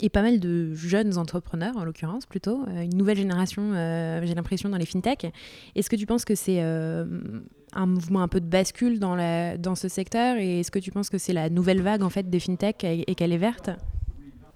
et 0.00 0.08
pas 0.08 0.22
mal 0.22 0.40
de 0.40 0.74
jeunes 0.74 1.18
entrepreneurs, 1.18 1.76
en 1.76 1.84
l'occurrence, 1.84 2.26
plutôt, 2.26 2.64
euh, 2.68 2.82
une 2.82 2.96
nouvelle 2.96 3.18
génération, 3.18 3.72
euh, 3.74 4.20
j'ai 4.24 4.34
l'impression, 4.34 4.68
dans 4.68 4.76
les 4.76 4.86
fintechs. 4.86 5.30
Est-ce 5.74 5.90
que 5.90 5.96
tu 5.96 6.06
penses 6.06 6.24
que 6.24 6.34
c'est 6.34 6.62
euh, 6.62 7.04
un 7.72 7.86
mouvement 7.86 8.22
un 8.22 8.28
peu 8.28 8.40
de 8.40 8.46
bascule 8.46 8.98
dans, 8.98 9.14
la, 9.14 9.56
dans 9.56 9.74
ce 9.74 9.88
secteur? 9.88 10.36
Et 10.38 10.60
est-ce 10.60 10.70
que 10.70 10.78
tu 10.78 10.90
penses 10.90 11.10
que 11.10 11.18
c'est 11.18 11.32
la 11.32 11.50
nouvelle 11.50 11.82
vague, 11.82 12.02
en 12.02 12.10
fait, 12.10 12.28
des 12.28 12.40
fintechs 12.40 12.84
et, 12.84 13.14
qu'elle 13.14 13.32
est 13.32 13.38
verte? 13.38 13.70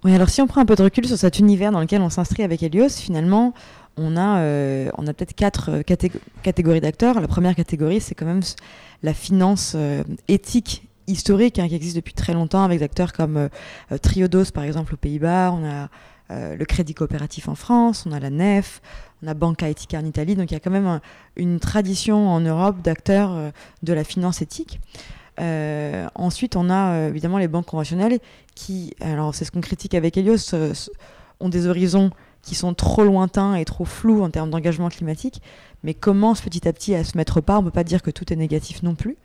Oui, 0.03 0.13
alors 0.13 0.29
si 0.29 0.41
on 0.41 0.47
prend 0.47 0.61
un 0.61 0.65
peu 0.65 0.75
de 0.75 0.83
recul 0.83 1.07
sur 1.07 1.17
cet 1.17 1.39
univers 1.39 1.71
dans 1.71 1.79
lequel 1.79 2.01
on 2.01 2.09
s'inscrit 2.09 2.43
avec 2.43 2.61
Helios, 2.61 2.89
finalement, 2.89 3.53
on 3.97 4.17
a, 4.17 4.39
on 4.97 5.07
a 5.07 5.13
peut-être 5.13 5.33
quatre 5.33 5.81
catégories 6.43 6.81
d'acteurs. 6.81 7.19
La 7.19 7.27
première 7.27 7.55
catégorie, 7.55 8.01
c'est 8.01 8.13
quand 8.13 8.25
même 8.25 8.41
la 9.01 9.13
finance 9.15 9.75
éthique 10.27 10.83
historique 11.07 11.59
hein, 11.59 11.67
qui 11.67 11.75
existe 11.75 11.95
depuis 11.95 12.13
très 12.13 12.33
longtemps 12.33 12.63
avec 12.63 12.79
des 12.79 12.85
acteurs 12.85 13.13
comme 13.13 13.37
euh, 13.37 13.49
euh, 13.91 13.97
Triodos 13.97 14.51
par 14.53 14.63
exemple 14.63 14.93
aux 14.93 14.97
Pays-Bas, 14.97 15.51
on 15.53 15.65
a 15.65 15.89
euh, 16.31 16.55
le 16.55 16.65
Crédit 16.65 16.93
Coopératif 16.93 17.47
en 17.47 17.55
France, 17.55 18.05
on 18.07 18.11
a 18.11 18.19
la 18.19 18.29
NEF, 18.29 18.81
on 19.23 19.27
a 19.27 19.33
Banca 19.33 19.69
Etica 19.69 19.99
en 19.99 20.05
Italie, 20.05 20.35
donc 20.35 20.51
il 20.51 20.53
y 20.53 20.57
a 20.57 20.59
quand 20.59 20.71
même 20.71 20.99
une 21.35 21.59
tradition 21.59 22.29
en 22.29 22.39
Europe 22.39 22.81
d'acteurs 22.81 23.51
de 23.83 23.93
la 23.93 24.03
finance 24.03 24.41
éthique. 24.41 24.79
ensuite, 25.37 26.55
on 26.55 26.71
a 26.71 27.09
évidemment 27.09 27.37
les 27.37 27.47
banques 27.47 27.67
conventionnelles 27.67 28.17
qui, 28.55 28.95
alors 29.01 29.35
c'est 29.35 29.45
ce 29.45 29.51
qu'on 29.51 29.61
critique 29.61 29.93
avec 29.93 30.17
Helios, 30.17 30.55
ont 31.39 31.49
des 31.49 31.67
horizons 31.67 32.09
qui 32.41 32.55
sont 32.55 32.73
trop 32.73 33.03
lointains 33.03 33.55
et 33.55 33.65
trop 33.65 33.85
flous 33.85 34.23
en 34.23 34.31
termes 34.31 34.49
d'engagement 34.49 34.89
climatique, 34.89 35.43
mais 35.83 35.93
commencent 35.93 36.41
petit 36.41 36.67
à 36.67 36.73
petit 36.73 36.95
à 36.95 37.03
se 37.03 37.17
mettre 37.17 37.37
au 37.37 37.41
pas? 37.41 37.57
On 37.57 37.61
ne 37.61 37.65
peut 37.65 37.71
pas 37.71 37.83
dire 37.83 38.01
que 38.01 38.11
tout 38.11 38.31
est 38.33 38.35
négatif 38.35 38.81
non 38.81 38.95
plus. 38.95 39.17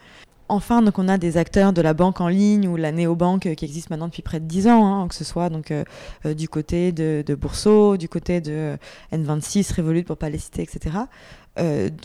Enfin, 0.50 0.82
donc 0.82 0.98
on 0.98 1.06
a 1.06 1.16
des 1.16 1.36
acteurs 1.36 1.72
de 1.72 1.80
la 1.80 1.94
banque 1.94 2.20
en 2.20 2.26
ligne 2.26 2.66
ou 2.66 2.74
la 2.74 2.90
néobanque 2.90 3.46
euh, 3.46 3.54
qui 3.54 3.64
existe 3.64 3.88
maintenant 3.88 4.08
depuis 4.08 4.22
près 4.22 4.40
de 4.40 4.46
10 4.46 4.66
ans, 4.66 4.84
hein, 4.84 5.06
que 5.06 5.14
ce 5.14 5.22
soit 5.22 5.48
donc 5.48 5.70
euh, 5.70 5.84
euh, 6.26 6.34
du 6.34 6.48
côté 6.48 6.90
de, 6.90 7.22
de, 7.24 7.96
du 7.96 8.08
côté 8.08 8.40
de 8.40 8.76
N26, 9.12 9.76
Revolut 9.76 10.02
pour 10.02 10.16
pas 10.16 10.28
les 10.28 10.38
citer, 10.38 10.62
etc. 10.62 10.96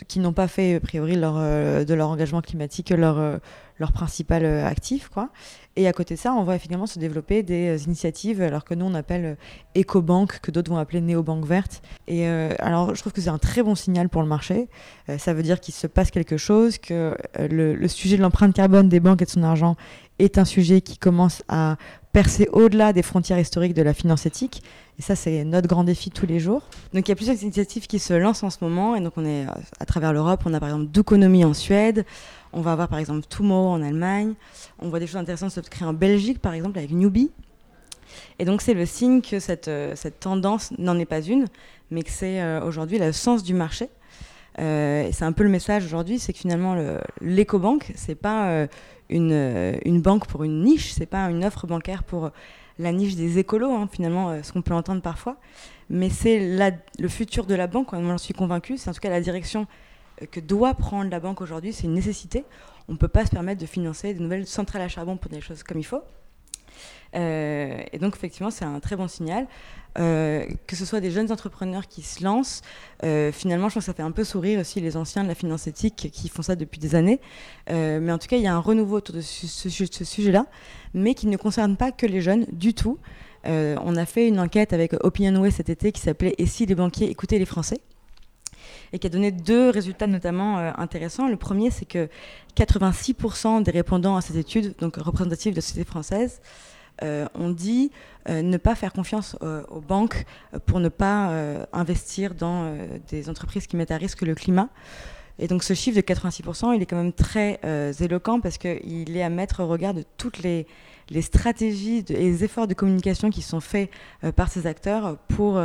qui 0.08 0.20
n'ont 0.20 0.34
pas 0.34 0.48
fait 0.48 0.76
a 0.76 0.80
priori 0.80 1.16
de 1.16 1.94
leur 1.94 2.10
engagement 2.10 2.42
climatique 2.42 2.92
leur, 2.92 3.40
leur 3.80 3.92
principal 3.92 4.46
actif, 4.46 5.10
quoi. 5.10 5.30
Et 5.76 5.88
à 5.88 5.94
côté 5.94 6.16
de 6.16 6.20
ça, 6.20 6.34
on 6.34 6.44
voit 6.46 6.56
effectivement 6.56 6.86
se 6.86 7.00
développer 7.00 7.44
des 7.44 7.84
initiatives, 7.86 8.42
alors 8.42 8.64
que 8.64 8.74
nous 8.74 8.86
on 8.86 8.94
appelle 8.94 9.36
éco-banque, 9.76 10.40
que 10.40 10.50
d'autres 10.50 10.72
vont 10.72 10.78
appeler 10.78 11.02
néo-banque 11.02 11.46
verte. 11.46 11.82
Et 12.08 12.26
alors 12.26 12.96
je 12.96 13.02
trouve 13.02 13.12
que 13.12 13.20
c'est 13.20 13.30
un 13.30 13.38
très 13.38 13.62
bon 13.62 13.76
signal 13.76 14.08
pour 14.08 14.22
le 14.22 14.30
marché. 14.30 14.70
ça 15.18 15.34
veut 15.34 15.44
dire 15.44 15.60
qu'il 15.60 15.74
se 15.74 15.88
passe 15.88 16.12
quelque 16.12 16.38
chose, 16.38 16.78
que 16.78 17.18
le, 17.38 17.88
sujet 17.90 18.16
de 18.16 18.22
l'empreinte 18.22 18.54
carbone 18.54 18.88
des 18.88 19.02
banques 19.02 19.22
et 19.22 19.26
de 19.26 19.30
son 19.30 19.44
argent 19.44 19.76
est 20.20 20.38
un 20.38 20.46
sujet 20.46 20.82
qui 20.82 20.98
commence 20.98 21.44
à 21.50 21.76
percer 22.16 22.48
au-delà 22.54 22.94
des 22.94 23.02
frontières 23.02 23.40
historiques 23.40 23.74
de 23.74 23.82
la 23.82 23.94
finance 23.94 24.26
éthique. 24.26 24.64
Et 24.98 25.02
ça, 25.02 25.18
c'est 25.18 25.44
notre 25.44 25.68
grand 25.68 25.84
défi 25.84 26.10
tous 26.12 26.26
les 26.26 26.40
jours. 26.40 26.62
Donc 26.94 27.06
il 27.08 27.10
y 27.10 27.12
a 27.12 27.16
plusieurs 27.16 27.42
initiatives 27.44 27.88
qui 27.88 28.00
se 28.00 28.14
lancent 28.14 28.44
en 28.44 28.50
ce 28.50 28.60
moment. 28.62 28.96
Et 28.96 29.02
donc 29.02 29.14
on 29.18 29.26
est 29.26 29.46
euh, 29.46 29.50
à 29.82 29.86
travers 29.86 30.14
l'Europe. 30.14 30.42
On 30.46 30.54
a 30.54 30.60
par 30.62 30.70
exemple 30.70 30.86
Doconomy 30.86 31.44
en 31.44 31.54
Suède. 31.54 32.06
On 32.56 32.62
va 32.62 32.72
avoir 32.72 32.88
par 32.88 33.00
exemple 33.00 33.28
Tomorrow 33.28 33.68
en 33.68 33.82
Allemagne. 33.84 34.34
On 34.80 34.88
voit 34.88 35.00
des 35.00 35.08
choses 35.08 35.18
intéressantes 35.18 35.52
se 35.52 35.60
créer 35.60 35.86
en 35.86 35.94
Belgique, 35.94 36.40
par 36.40 36.54
exemple, 36.54 36.78
avec 36.78 36.92
Newbie. 36.92 37.30
Et 38.40 38.46
donc 38.46 38.62
c'est 38.62 38.74
le 38.74 38.86
signe 38.86 39.22
que 39.22 39.40
cette, 39.40 39.68
euh, 39.68 39.94
tendance 40.22 40.72
n'en 40.78 40.98
est 40.98 41.06
pas 41.06 41.22
une, 41.22 41.48
mais 41.92 42.02
que 42.02 42.10
c'est 42.10 42.42
euh, 42.42 42.64
aujourd'hui 42.64 42.98
le 42.98 43.12
sens 43.12 43.44
du 43.44 43.54
marché. 43.54 43.90
Euh, 44.60 45.10
c'est 45.12 45.26
un 45.26 45.34
peu 45.34 45.44
le 45.44 45.50
message 45.50 45.84
aujourd'hui, 45.84 46.18
c'est 46.18 46.32
que 46.32 46.40
finalement 46.40 46.78
l'éco-banque, 47.20 47.92
c'est 47.96 48.16
pas 48.16 48.68
une, 49.10 49.78
une, 49.84 50.02
banque 50.02 50.28
pour 50.28 50.46
une 50.46 50.64
niche, 50.64 50.94
c'est 50.94 51.06
pas 51.06 51.30
une 51.30 51.44
offre 51.44 51.68
bancaire 51.68 52.04
pour 52.04 52.32
la 52.80 52.94
niche 52.94 53.16
des 53.16 53.38
écolos, 53.38 53.74
hein, 53.74 53.90
finalement, 53.92 54.42
ce 54.42 54.54
qu'on 54.54 54.62
peut 54.62 54.74
entendre 54.74 55.02
parfois, 55.02 55.36
mais 55.90 56.10
c'est 56.10 56.58
le 57.00 57.08
futur 57.10 57.46
de 57.46 57.56
la 57.56 57.68
banque, 57.68 57.92
moi 57.92 58.12
j'en 58.12 58.18
suis 58.18 58.34
convaincue, 58.34 58.78
c'est 58.78 58.90
en 58.90 58.94
tout 58.94 59.02
cas 59.02 59.10
la 59.10 59.20
direction 59.20 59.68
que 60.32 60.40
doit 60.40 60.74
prendre 60.74 61.10
la 61.10 61.20
banque 61.20 61.42
aujourd'hui, 61.42 61.74
c'est 61.74 61.84
une 61.84 61.94
nécessité. 61.94 62.46
On 62.88 62.94
ne 62.94 62.98
peut 62.98 63.08
pas 63.08 63.26
se 63.26 63.32
permettre 63.32 63.62
de 63.62 63.66
financer 63.66 64.14
de 64.14 64.22
nouvelles 64.22 64.48
centrales 64.48 64.82
à 64.82 64.88
charbon 64.88 65.18
pour 65.18 65.32
des 65.32 65.42
choses 65.42 65.64
comme 65.64 65.80
il 65.80 65.86
faut. 65.86 66.04
Euh, 67.16 67.82
et 67.92 68.00
donc, 68.00 68.16
effectivement, 68.16 68.52
c'est 68.52 68.66
un 68.66 68.80
très 68.80 68.96
bon 68.96 69.08
signal. 69.08 69.48
Euh, 69.98 70.46
que 70.68 70.76
ce 70.76 70.84
soit 70.84 71.00
des 71.00 71.10
jeunes 71.10 71.32
entrepreneurs 71.32 71.88
qui 71.88 72.02
se 72.02 72.22
lancent, 72.22 72.62
euh, 73.06 73.32
finalement, 73.32 73.70
je 73.70 73.76
pense 73.76 73.84
que 73.84 73.92
ça 73.92 73.94
fait 73.94 74.04
un 74.04 74.12
peu 74.12 74.26
sourire 74.26 74.60
aussi 74.60 74.82
les 74.82 74.98
anciens 74.98 75.24
de 75.24 75.30
la 75.30 75.36
finance 75.36 75.68
éthique 75.68 76.10
qui 76.12 76.28
font 76.28 76.42
ça 76.42 76.58
depuis 76.58 76.80
des 76.80 76.96
années. 76.96 77.22
mais 77.70 78.12
en 78.12 78.18
tout 78.18 78.28
cas, 78.28 78.36
il 78.36 78.44
y 78.44 78.48
a 78.48 78.54
un 78.54 78.60
renouveau 78.60 78.98
autour 78.98 79.16
de 79.16 79.22
ce, 79.22 79.70
ce 79.70 80.04
sujet-là, 80.04 80.48
mais 80.94 81.14
qui 81.14 81.28
ne 81.28 81.38
concerne 81.38 81.78
pas 81.78 81.94
que 81.94 82.06
les 82.06 82.20
jeunes 82.20 82.46
du 82.52 82.74
tout. 82.74 83.00
on 83.46 83.96
a 83.96 84.06
fait 84.06 84.28
une 84.28 84.40
enquête 84.40 84.74
avec 84.74 84.94
OpinionWay 85.02 85.52
cet 85.52 85.70
été 85.70 85.94
qui 85.94 86.02
s'appelait 86.02 86.36
Et 86.40 86.46
si 86.46 86.66
les 86.66 86.76
banquiers 86.76 87.10
écoutaient 87.10 87.40
les 87.40 87.46
Français? 87.46 87.80
Et 88.94 89.00
qui 89.00 89.08
a 89.08 89.10
donné 89.10 89.32
deux 89.32 89.70
résultats 89.70 90.08
notamment 90.08 90.58
intéressants. 90.78 91.28
Le 91.28 91.38
premier, 91.38 91.72
c'est 91.72 91.86
que 91.86 92.10
86% 92.56 93.64
des 93.64 93.72
répondants 93.72 94.16
à 94.16 94.22
cette 94.22 94.38
étude, 94.38 94.76
donc 94.80 94.96
représentative 94.98 95.52
de 95.52 95.58
la 95.58 95.62
société 95.62 95.86
française, 95.86 96.42
euh, 97.04 97.28
dit 97.54 97.92
euh, 98.30 98.42
ne 98.42 98.58
pas 98.58 98.74
faire 98.74 98.94
confiance 98.94 99.36
euh, 99.44 99.64
aux 99.70 99.82
banques 99.82 100.26
pour 100.66 100.80
ne 100.80 100.90
pas 100.90 101.32
investir 101.74 102.34
dans 102.34 102.76
des 103.10 103.30
entreprises 103.30 103.68
qui 103.68 103.76
mettent 103.76 103.92
à 103.92 103.98
risque 103.98 104.22
le 104.22 104.36
climat. 104.36 104.70
Et 105.38 105.48
donc 105.48 105.64
ce 105.64 105.74
chiffre 105.74 105.98
de 105.98 106.02
86%, 106.02 106.74
il 106.76 106.82
est 106.82 106.86
quand 106.86 106.96
même 106.96 107.14
très 107.14 107.60
éloquent 108.00 108.40
parce 108.40 108.58
qu'il 108.58 109.18
est 109.18 109.24
à 109.24 109.30
mettre 109.30 109.64
au 109.64 109.68
regard 109.68 109.94
de 109.94 110.04
toutes 110.18 110.40
les, 110.40 110.66
stratégies 111.22 112.06
et 112.10 112.14
les 112.14 112.44
efforts 112.46 112.68
de 112.68 112.74
communication 112.74 113.30
qui 113.30 113.42
sont 113.42 113.60
faits 113.60 113.90
par 114.38 114.50
ces 114.50 114.66
acteurs 114.66 115.18
pour, 115.28 115.62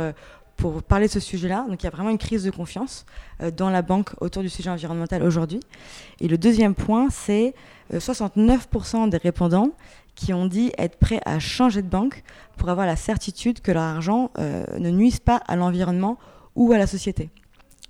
pour 0.61 0.83
parler 0.83 1.07
de 1.07 1.11
ce 1.11 1.19
sujet-là. 1.19 1.65
Donc 1.67 1.81
il 1.81 1.85
y 1.85 1.87
a 1.87 1.89
vraiment 1.89 2.11
une 2.11 2.19
crise 2.19 2.43
de 2.43 2.51
confiance 2.51 3.05
dans 3.57 3.71
la 3.71 3.81
banque 3.81 4.11
autour 4.21 4.43
du 4.43 4.49
sujet 4.49 4.69
environnemental 4.69 5.23
aujourd'hui. 5.23 5.59
Et 6.19 6.27
le 6.27 6.37
deuxième 6.37 6.75
point, 6.75 7.09
c'est 7.09 7.55
69% 7.91 9.09
des 9.09 9.17
répondants 9.17 9.71
qui 10.13 10.33
ont 10.33 10.45
dit 10.45 10.71
être 10.77 10.99
prêts 10.99 11.19
à 11.25 11.39
changer 11.39 11.81
de 11.81 11.87
banque 11.87 12.23
pour 12.57 12.69
avoir 12.69 12.85
la 12.85 12.95
certitude 12.95 13.61
que 13.61 13.71
leur 13.71 13.81
argent 13.81 14.29
ne 14.37 14.91
nuise 14.91 15.19
pas 15.19 15.37
à 15.47 15.55
l'environnement 15.55 16.19
ou 16.55 16.71
à 16.73 16.77
la 16.77 16.85
société. 16.85 17.31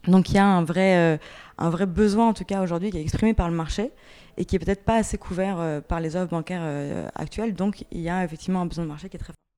Donc 0.07 0.29
il 0.29 0.35
y 0.35 0.39
a 0.39 0.45
un 0.45 0.63
vrai, 0.63 1.19
un 1.57 1.69
vrai 1.69 1.85
besoin 1.85 2.29
en 2.29 2.33
tout 2.33 2.45
cas 2.45 2.61
aujourd'hui 2.61 2.89
qui 2.89 2.97
est 2.97 3.01
exprimé 3.01 3.33
par 3.33 3.49
le 3.49 3.55
marché 3.55 3.91
et 4.37 4.45
qui 4.45 4.55
est 4.55 4.59
peut-être 4.59 4.83
pas 4.83 4.95
assez 4.95 5.17
couvert 5.17 5.59
euh, 5.59 5.81
par 5.81 5.99
les 5.99 6.15
offres 6.15 6.29
bancaires 6.29 6.61
euh, 6.63 7.07
actuelles. 7.15 7.53
Donc 7.53 7.85
il 7.91 8.01
y 8.01 8.09
a 8.09 8.23
effectivement 8.23 8.61
un 8.61 8.65
besoin 8.65 8.85
de 8.85 8.89
marché 8.89 9.09
qui 9.09 9.17
est 9.17 9.19
très 9.19 9.33
fort. 9.33 9.50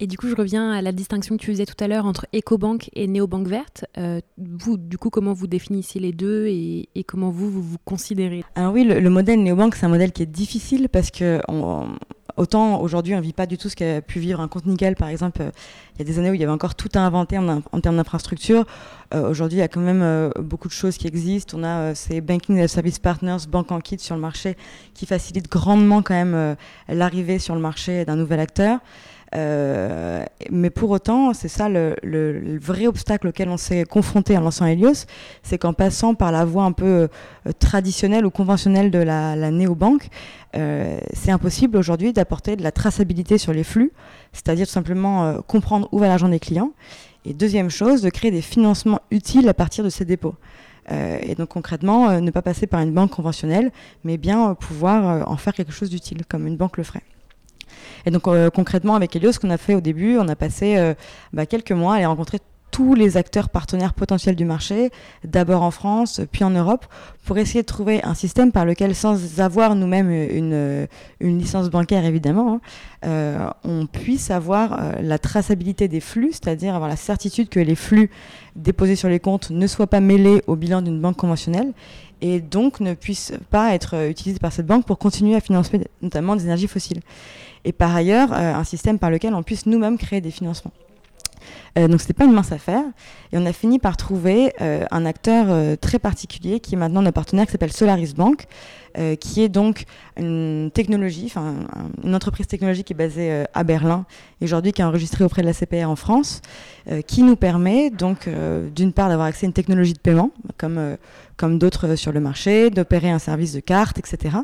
Et 0.00 0.06
du 0.06 0.16
coup, 0.16 0.28
je 0.28 0.36
reviens 0.36 0.70
à 0.70 0.80
la 0.80 0.92
distinction 0.92 1.36
que 1.36 1.42
tu 1.42 1.50
faisais 1.50 1.66
tout 1.66 1.82
à 1.82 1.88
l'heure 1.88 2.06
entre 2.06 2.26
EcoBank 2.32 2.88
et 2.94 3.08
Néobanque 3.08 3.48
verte. 3.48 3.84
Euh, 3.98 4.20
vous, 4.36 4.76
du 4.76 4.96
coup, 4.96 5.10
comment 5.10 5.32
vous 5.32 5.48
définissez 5.48 5.98
les 5.98 6.12
deux 6.12 6.46
et, 6.46 6.88
comment 7.06 7.30
vous, 7.30 7.50
vous 7.50 7.78
considérez? 7.84 8.44
Alors 8.54 8.72
oui, 8.72 8.84
le, 8.84 9.10
modèle 9.10 9.42
Néobank, 9.42 9.74
c'est 9.74 9.86
un 9.86 9.88
modèle 9.88 10.12
qui 10.12 10.22
est 10.22 10.26
difficile 10.26 10.88
parce 10.88 11.10
que 11.10 11.40
Autant 12.36 12.80
aujourd'hui, 12.80 13.14
on 13.14 13.16
ne 13.16 13.22
vit 13.22 13.32
pas 13.32 13.46
du 13.46 13.58
tout 13.58 13.68
ce 13.68 13.74
qu'a 13.74 14.00
pu 14.00 14.20
vivre 14.20 14.40
un 14.40 14.46
compte 14.46 14.64
nickel, 14.64 14.94
par 14.94 15.08
exemple. 15.08 15.42
Euh, 15.42 15.50
il 15.96 15.98
y 15.98 16.02
a 16.02 16.04
des 16.04 16.20
années 16.20 16.30
où 16.30 16.34
il 16.34 16.40
y 16.40 16.44
avait 16.44 16.52
encore 16.52 16.76
tout 16.76 16.90
à 16.94 17.00
inventer 17.00 17.36
en, 17.36 17.80
termes 17.80 17.96
d'infrastructure. 17.96 18.64
Euh, 19.12 19.28
aujourd'hui, 19.28 19.58
il 19.58 19.60
y 19.60 19.64
a 19.64 19.68
quand 19.68 19.80
même 19.80 20.30
beaucoup 20.38 20.68
de 20.68 20.72
choses 20.72 20.98
qui 20.98 21.08
existent. 21.08 21.58
On 21.58 21.64
a 21.64 21.96
ces 21.96 22.20
Banking 22.20 22.68
Service 22.68 23.00
Partners, 23.00 23.48
Bank 23.50 23.72
en 23.72 23.80
Kit 23.80 23.98
sur 23.98 24.14
le 24.14 24.20
marché, 24.20 24.56
qui 24.94 25.04
facilitent 25.04 25.50
grandement 25.50 26.00
quand 26.00 26.14
même 26.14 26.56
l'arrivée 26.88 27.40
sur 27.40 27.56
le 27.56 27.60
marché 27.60 28.04
d'un 28.04 28.14
nouvel 28.14 28.38
acteur. 28.38 28.78
Euh, 29.34 30.24
mais 30.50 30.70
pour 30.70 30.90
autant, 30.90 31.34
c'est 31.34 31.48
ça 31.48 31.68
le, 31.68 32.58
vrai 32.58 32.86
obstacle 32.86 33.28
auquel 33.28 33.48
on 33.48 33.56
s'est 33.56 33.84
confronté 33.84 34.36
en 34.36 34.40
lançant 34.40 34.66
Helios, 34.66 35.06
c'est 35.42 35.58
qu'en 35.58 35.72
passant 35.72 36.14
par 36.14 36.32
la 36.32 36.44
voie 36.44 36.64
un 36.64 36.72
peu 36.72 36.86
euh, 37.46 37.52
traditionnelle 37.58 38.24
ou 38.24 38.30
conventionnelle 38.30 38.90
de 38.90 38.98
la, 38.98 39.36
la 39.36 39.50
néobanque, 39.50 40.08
euh, 40.56 40.98
c'est 41.12 41.30
impossible 41.30 41.76
aujourd'hui 41.76 42.12
d'apporter 42.12 42.56
de 42.56 42.62
la 42.62 42.72
traçabilité 42.72 43.38
sur 43.38 43.52
les 43.52 43.64
flux, 43.64 43.92
c'est-à-dire 44.32 44.66
tout 44.66 44.72
simplement 44.72 45.40
comprendre 45.42 45.88
où 45.92 45.98
va 45.98 46.08
l'argent 46.08 46.28
des 46.28 46.40
clients. 46.40 46.72
Et 47.24 47.34
deuxième 47.34 47.68
chose, 47.68 48.00
de 48.00 48.10
créer 48.10 48.30
des 48.30 48.42
financements 48.42 49.00
utiles 49.10 49.48
à 49.48 49.54
partir 49.54 49.84
de 49.84 49.90
ces 49.90 50.04
dépôts. 50.04 50.34
et 50.90 51.34
donc 51.34 51.48
concrètement, 51.48 52.20
ne 52.20 52.30
pas 52.30 52.40
passer 52.40 52.66
par 52.66 52.80
une 52.80 52.92
banque 52.92 53.10
conventionnelle, 53.10 53.70
mais 54.04 54.16
bien 54.16 54.54
pouvoir 54.54 55.28
en 55.28 55.36
faire 55.36 55.52
quelque 55.52 55.72
chose 55.72 55.90
d'utile, 55.90 56.24
comme 56.26 56.46
une 56.46 56.56
banque 56.56 56.78
le 56.78 56.84
ferait. 56.84 57.02
Et 58.08 58.10
donc 58.10 58.26
euh, 58.26 58.48
concrètement 58.48 58.94
avec 58.94 59.14
Helios, 59.14 59.32
ce 59.32 59.38
qu'on 59.38 59.50
a 59.50 59.58
fait 59.58 59.74
au 59.74 59.82
début, 59.82 60.16
on 60.16 60.28
a 60.28 60.34
passé 60.34 60.78
euh, 60.78 60.94
bah, 61.34 61.44
quelques 61.44 61.72
mois 61.72 61.92
à 61.92 61.96
aller 61.96 62.06
rencontrer 62.06 62.38
tous 62.70 62.94
les 62.94 63.18
acteurs 63.18 63.50
partenaires 63.50 63.92
potentiels 63.92 64.34
du 64.34 64.46
marché, 64.46 64.90
d'abord 65.24 65.62
en 65.62 65.70
France, 65.70 66.22
puis 66.32 66.42
en 66.42 66.48
Europe, 66.50 66.86
pour 67.26 67.36
essayer 67.36 67.60
de 67.60 67.66
trouver 67.66 68.02
un 68.04 68.14
système 68.14 68.50
par 68.50 68.64
lequel, 68.64 68.94
sans 68.94 69.40
avoir 69.40 69.74
nous-mêmes 69.74 70.10
une, 70.10 70.86
une, 71.20 71.38
licence 71.38 71.68
bancaire 71.68 72.06
évidemment, 72.06 72.54
hein, 72.54 72.60
euh, 73.04 73.50
on 73.62 73.84
puisse 73.86 74.30
avoir 74.30 74.80
la 75.02 75.18
traçabilité 75.18 75.86
des 75.86 76.00
flux, 76.00 76.30
c'est-à-dire 76.32 76.74
avoir 76.74 76.88
la 76.88 76.96
certitude 76.96 77.50
que 77.50 77.60
les 77.60 77.74
flux 77.74 78.08
déposés 78.56 78.96
sur 78.96 79.10
les 79.10 79.20
comptes 79.20 79.50
ne 79.50 79.66
soient 79.66 79.86
pas 79.86 80.00
mêlés 80.00 80.42
au 80.46 80.56
bilan 80.56 80.80
d'une 80.80 81.00
banque 81.00 81.16
conventionnelle 81.16 81.72
et 82.22 82.40
donc 82.40 82.80
ne 82.80 82.94
puissent 82.94 83.34
pas 83.50 83.74
être 83.74 84.08
utilisés 84.08 84.38
par 84.38 84.52
cette 84.52 84.66
banque 84.66 84.86
pour 84.86 84.98
continuer 84.98 85.36
à 85.36 85.40
financer 85.40 85.80
notamment 86.00 86.36
des 86.36 86.44
énergies 86.44 86.68
fossiles 86.68 87.00
et 87.68 87.72
par 87.72 87.94
ailleurs 87.94 88.32
euh, 88.32 88.54
un 88.54 88.64
système 88.64 88.98
par 88.98 89.10
lequel 89.10 89.34
on 89.34 89.42
puisse 89.42 89.66
nous-mêmes 89.66 89.98
créer 89.98 90.22
des 90.22 90.30
financements. 90.30 90.72
Euh, 91.78 91.86
donc 91.86 92.00
c'était 92.00 92.14
pas 92.14 92.24
une 92.24 92.32
mince 92.32 92.50
affaire 92.50 92.82
et 93.30 93.38
on 93.38 93.44
a 93.44 93.52
fini 93.52 93.78
par 93.78 93.98
trouver 93.98 94.52
euh, 94.62 94.84
un 94.90 95.04
acteur 95.04 95.78
très 95.78 95.98
particulier 95.98 96.60
qui 96.60 96.74
est 96.74 96.78
maintenant 96.78 97.02
notre 97.02 97.14
partenaire 97.14 97.44
qui 97.44 97.52
s'appelle 97.52 97.72
Solaris 97.72 98.14
Bank 98.14 98.46
qui 99.20 99.44
est 99.44 99.48
donc 99.48 99.84
une 100.16 100.72
technologie, 100.74 101.32
une 102.02 102.16
entreprise 102.16 102.48
technologique 102.48 102.88
qui 102.88 102.94
est 102.94 102.96
basée 102.96 103.44
à 103.54 103.62
Berlin 103.62 104.06
et 104.40 104.44
aujourd'hui 104.44 104.72
qui 104.72 104.80
est 104.80 104.84
enregistrée 104.84 105.22
auprès 105.22 105.42
de 105.42 105.46
la 105.46 105.52
CPR 105.52 105.88
en 105.88 105.94
France, 105.94 106.40
qui 107.06 107.22
nous 107.22 107.36
permet 107.36 107.90
donc 107.90 108.28
d'une 108.74 108.92
part 108.92 109.08
d'avoir 109.08 109.28
accès 109.28 109.46
à 109.46 109.48
une 109.48 109.52
technologie 109.52 109.92
de 109.92 110.00
paiement 110.00 110.32
comme, 110.56 110.96
comme 111.36 111.60
d'autres 111.60 111.94
sur 111.94 112.10
le 112.10 112.18
marché, 112.18 112.70
d'opérer 112.70 113.10
un 113.10 113.20
service 113.20 113.52
de 113.52 113.60
carte, 113.60 113.98
etc 113.98 114.38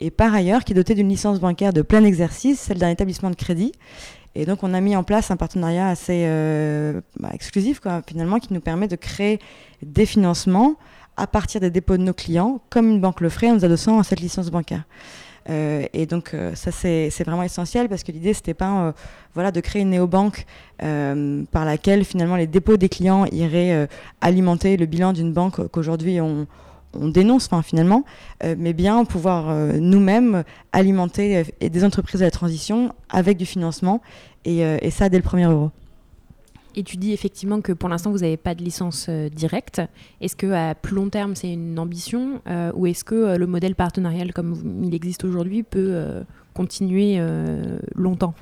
et 0.00 0.10
par 0.10 0.34
ailleurs 0.34 0.64
qui 0.64 0.72
est 0.72 0.76
doté 0.76 0.94
d'une 0.94 1.08
licence 1.08 1.40
bancaire 1.40 1.72
de 1.72 1.82
plein 1.82 2.04
exercice, 2.04 2.60
celle 2.60 2.78
d'un 2.78 2.90
établissement 2.90 3.30
de 3.30 3.36
crédit. 3.36 3.72
Et 4.34 4.46
donc 4.46 4.62
on 4.62 4.74
a 4.74 4.80
mis 4.80 4.96
en 4.96 5.04
place 5.04 5.30
un 5.30 5.36
partenariat 5.36 5.88
assez 5.88 6.24
euh, 6.26 7.00
bah, 7.20 7.30
exclusif 7.32 7.80
finalement 8.06 8.38
qui 8.40 8.52
nous 8.52 8.60
permet 8.60 8.88
de 8.88 8.96
créer 8.96 9.38
des 9.82 10.06
financements 10.06 10.74
à 11.16 11.28
partir 11.28 11.60
des 11.60 11.70
dépôts 11.70 11.96
de 11.96 12.02
nos 12.02 12.12
clients, 12.12 12.60
comme 12.70 12.90
une 12.90 13.00
banque 13.00 13.20
le 13.20 13.28
ferait 13.28 13.50
en 13.50 13.54
nous 13.54 13.64
adossant 13.64 14.00
à 14.00 14.02
cette 14.02 14.20
licence 14.20 14.50
bancaire. 14.50 14.82
Euh, 15.50 15.84
et 15.92 16.06
donc 16.06 16.32
euh, 16.32 16.54
ça 16.54 16.72
c'est 16.72 17.10
vraiment 17.24 17.42
essentiel 17.42 17.88
parce 17.88 18.02
que 18.02 18.10
l'idée 18.10 18.32
c'était 18.32 18.54
pas 18.54 18.94
voilà 19.34 19.52
de 19.52 19.60
créer 19.60 19.82
une 19.82 19.90
néobanque 19.90 20.46
par 20.78 21.64
laquelle 21.64 22.04
finalement 22.04 22.36
les 22.36 22.48
dépôts 22.48 22.76
des 22.76 22.88
clients 22.88 23.26
iraient 23.26 23.88
alimenter 24.20 24.76
le 24.76 24.86
bilan 24.86 25.12
d'une 25.12 25.32
banque 25.32 25.68
qu'aujourd'hui 25.68 26.20
on, 26.20 26.46
on 27.00 27.08
dénonce 27.08 27.48
finalement, 27.62 28.04
euh, 28.42 28.54
mais 28.58 28.72
bien 28.72 29.04
pouvoir 29.04 29.48
euh, 29.48 29.78
nous-mêmes 29.78 30.44
alimenter 30.72 31.44
euh, 31.62 31.68
des 31.68 31.84
entreprises 31.84 32.20
de 32.20 32.24
la 32.24 32.30
transition 32.30 32.92
avec 33.08 33.36
du 33.36 33.46
financement, 33.46 34.00
et, 34.44 34.90
ça 34.90 35.08
dès 35.08 35.16
le 35.16 35.22
premier 35.22 35.44
euro. 35.44 35.70
Et 36.76 36.82
tu 36.82 36.98
dis 36.98 37.12
effectivement 37.12 37.62
que 37.62 37.72
pour 37.72 37.88
l'instant, 37.88 38.10
vous 38.10 38.18
n'avez 38.18 38.36
pas 38.36 38.54
de 38.54 38.62
licence 38.62 39.08
directe. 39.08 39.80
Est-ce 40.20 40.36
que 40.36 40.52
à 40.52 40.74
plus 40.74 40.94
long 40.94 41.08
terme, 41.08 41.34
c'est 41.34 41.50
une 41.50 41.78
ambition 41.78 42.42
ou 42.74 42.86
est-ce 42.86 43.04
que 43.04 43.36
le 43.38 43.46
modèle 43.46 43.74
partenarial 43.74 44.34
comme 44.34 44.82
il 44.84 44.94
existe 44.94 45.24
aujourd'hui 45.24 45.62
peut 45.62 46.24
continuer 46.52 47.18
longtemps? 47.94 48.34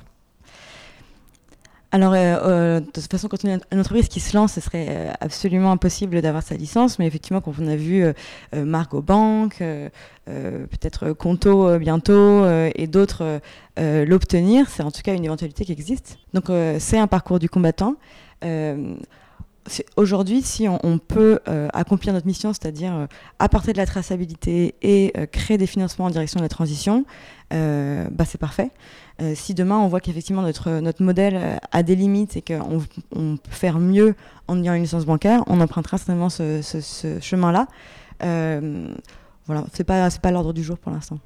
Alors, 1.93 2.13
euh, 2.15 2.17
euh, 2.17 2.79
de 2.79 2.85
toute 2.87 3.11
façon, 3.11 3.27
quand 3.27 3.45
on 3.45 3.59
une 3.71 3.79
entreprise 3.79 4.07
qui 4.07 4.19
se 4.19 4.35
lance, 4.35 4.53
ce 4.53 4.61
serait 4.61 4.87
euh, 4.89 5.11
absolument 5.21 5.71
impossible 5.71 6.23
d'avoir 6.23 6.41
sa 6.41 6.55
licence. 6.55 6.97
Mais 6.97 7.05
effectivement, 7.05 7.39
quand 7.39 7.53
on 7.61 7.67
a 7.67 7.75
vu 7.75 8.03
Margot 8.51 9.03
Bank, 9.03 9.59
peut-être 10.25 11.13
Conto 11.13 11.77
bientôt 11.77 12.47
et 12.73 12.87
d'autres 12.87 13.39
l'obtenir, 13.77 14.69
c'est 14.69 14.81
en 14.81 14.89
tout 14.89 15.03
cas 15.03 15.13
une 15.13 15.23
éventualité 15.23 15.65
qui 15.65 15.71
existe. 15.71 16.17
Donc, 16.33 16.45
c'est 16.79 16.97
un 16.97 17.07
parcours 17.07 17.37
du 17.37 17.47
combattant. 17.47 17.95
Aujourd'hui, 19.95 20.41
si 20.41 20.67
on, 20.67 20.97
peut 20.97 21.39
accomplir 21.73 22.13
notre 22.13 22.27
mission, 22.27 22.51
c'est-à-dire 22.51 23.07
apporter 23.39 23.71
de 23.71 23.77
la 23.77 23.85
traçabilité 23.85 24.75
et 24.81 25.13
créer 25.31 25.57
des 25.57 25.67
financements 25.67 26.05
en 26.05 26.09
direction 26.09 26.39
de 26.39 26.43
la 26.43 26.49
transition, 26.49 27.05
bah, 27.49 28.25
c'est 28.25 28.37
parfait. 28.37 28.71
Euh, 29.21 29.33
si 29.35 29.53
demain 29.53 29.77
on 29.77 29.87
voit 29.87 29.99
qu'effectivement 29.99 30.41
notre, 30.41 30.79
notre 30.79 31.03
modèle 31.03 31.35
euh, 31.35 31.57
a 31.71 31.83
des 31.83 31.95
limites 31.95 32.35
et 32.35 32.41
qu'on 32.41 32.81
on 33.15 33.37
peut 33.37 33.51
faire 33.51 33.77
mieux 33.77 34.15
en 34.47 34.61
ayant 34.63 34.73
une 34.73 34.81
licence 34.81 35.05
bancaire, 35.05 35.43
on 35.45 35.61
empruntera 35.61 35.99
certainement 35.99 36.29
ce, 36.29 36.61
chemin-là. 37.21 37.67
Euh, 38.23 38.87
voilà, 39.45 39.65
c'est 39.73 39.83
pas, 39.83 40.09
pas 40.09 40.31
l'ordre 40.31 40.51
du 40.51 40.63
jour 40.63 40.79
pour 40.79 40.91
l'instant. 40.91 41.19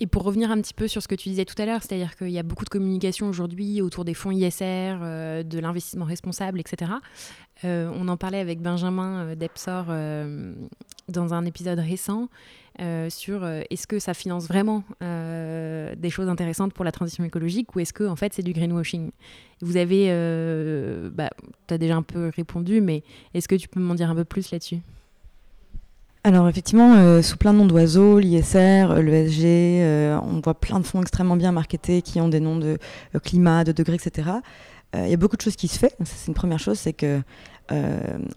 Et 0.00 0.06
pour 0.06 0.22
revenir 0.22 0.50
un 0.50 0.60
petit 0.60 0.74
peu 0.74 0.86
sur 0.86 1.02
ce 1.02 1.08
que 1.08 1.14
tu 1.14 1.28
disais 1.28 1.44
tout 1.44 1.60
à 1.60 1.66
l'heure, 1.66 1.82
c'est-à-dire 1.82 2.16
qu'il 2.16 2.30
y 2.30 2.38
a 2.38 2.42
beaucoup 2.42 2.64
de 2.64 2.70
communication 2.70 3.28
aujourd'hui 3.28 3.82
autour 3.82 4.04
des 4.04 4.14
fonds 4.14 4.30
ISR, 4.30 4.96
de 5.44 5.58
l'investissement 5.58 6.04
responsable, 6.04 6.60
etc. 6.60 6.92
on 7.64 8.06
en 8.06 8.16
parlait 8.16 8.38
avec 8.38 8.60
Benjamin 8.60 9.34
Depsor 9.34 9.86
dans 11.08 11.34
un 11.34 11.44
épisode 11.44 11.80
récent. 11.80 12.28
Euh, 12.80 13.10
sur 13.10 13.42
euh, 13.42 13.62
est-ce 13.70 13.88
que 13.88 13.98
ça 13.98 14.14
finance 14.14 14.46
vraiment 14.46 14.84
euh, 15.02 15.96
des 15.96 16.10
choses 16.10 16.28
intéressantes 16.28 16.72
pour 16.72 16.84
la 16.84 16.92
transition 16.92 17.24
écologique 17.24 17.74
ou 17.74 17.80
est-ce 17.80 17.92
que 17.92 18.04
en 18.04 18.14
fait 18.14 18.32
c'est 18.32 18.44
du 18.44 18.52
greenwashing? 18.52 19.10
Vous 19.60 19.76
avez, 19.76 20.06
bah, 21.12 21.30
tu 21.66 21.74
as 21.74 21.78
déjà 21.78 21.96
un 21.96 22.02
peu 22.02 22.30
répondu, 22.36 22.80
mais 22.80 23.02
est-ce 23.34 23.48
que 23.48 23.56
tu 23.56 23.66
peux 23.66 23.80
m'en 23.80 23.94
dire 23.94 24.08
un 24.10 24.14
peu 24.14 24.24
plus 24.24 24.52
là-dessus? 24.52 24.78
Alors 26.24 26.48
effectivement, 26.48 27.22
sous 27.22 27.36
plein 27.36 27.52
de 27.52 27.58
noms 27.58 27.66
d'oiseaux, 27.66 28.18
l'ISR, 28.18 28.94
l'ESG, 29.00 30.20
on 30.22 30.40
voit 30.42 30.58
plein 30.58 30.80
de 30.80 30.84
fonds 30.84 31.00
extrêmement 31.00 31.36
bien 31.36 31.52
marketés 31.52 32.02
qui 32.02 32.20
ont 32.20 32.28
des 32.28 32.40
noms 32.40 32.56
de 32.56 32.78
climat, 33.22 33.64
de 33.64 33.72
degrés, 33.72 33.94
etc. 33.94 34.30
Il 34.94 35.08
y 35.08 35.14
a 35.14 35.16
beaucoup 35.16 35.36
de 35.36 35.42
choses 35.42 35.56
qui 35.56 35.68
se 35.68 35.78
font. 35.78 35.88
C'est 36.04 36.28
une 36.28 36.34
première 36.34 36.58
chose, 36.58 36.78
c'est 36.78 36.92
que 36.92 37.22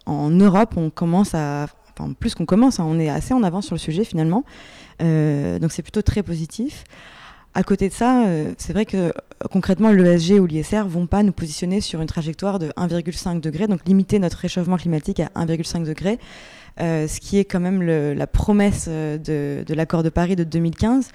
en 0.06 0.30
Europe, 0.30 0.74
on 0.76 0.90
commence 0.90 1.34
à 1.34 1.66
enfin 1.98 2.12
plus 2.12 2.34
qu'on 2.34 2.46
commence, 2.46 2.80
hein, 2.80 2.84
on 2.86 2.98
est 2.98 3.08
assez 3.08 3.34
en 3.34 3.42
avance 3.42 3.66
sur 3.66 3.74
le 3.74 3.80
sujet 3.80 4.04
finalement. 4.04 4.44
Euh, 5.02 5.58
donc 5.58 5.72
c'est 5.72 5.82
plutôt 5.82 6.02
très 6.02 6.22
positif. 6.22 6.84
À 7.54 7.62
côté 7.62 7.88
de 7.88 7.94
ça, 7.94 8.24
euh, 8.24 8.52
c'est 8.56 8.72
vrai 8.72 8.86
que 8.86 8.96
euh, 8.96 9.10
concrètement, 9.50 9.90
l'ESG 9.90 10.40
ou 10.40 10.46
l'ISR 10.46 10.84
vont 10.86 11.06
pas 11.06 11.22
nous 11.22 11.32
positionner 11.32 11.82
sur 11.82 12.00
une 12.00 12.06
trajectoire 12.06 12.58
de 12.58 12.68
1,5 12.78 13.40
degré, 13.40 13.66
donc 13.66 13.80
limiter 13.86 14.18
notre 14.18 14.38
réchauffement 14.38 14.78
climatique 14.78 15.20
à 15.20 15.28
1,5 15.36 15.84
degré, 15.84 16.18
ce 16.78 17.20
qui 17.20 17.38
est 17.38 17.44
quand 17.44 17.60
même 17.60 17.82
la 17.82 18.26
promesse 18.26 18.88
de, 18.88 19.64
l'accord 19.68 20.02
de 20.02 20.08
Paris 20.08 20.36
de 20.36 20.44
2015. 20.44 21.10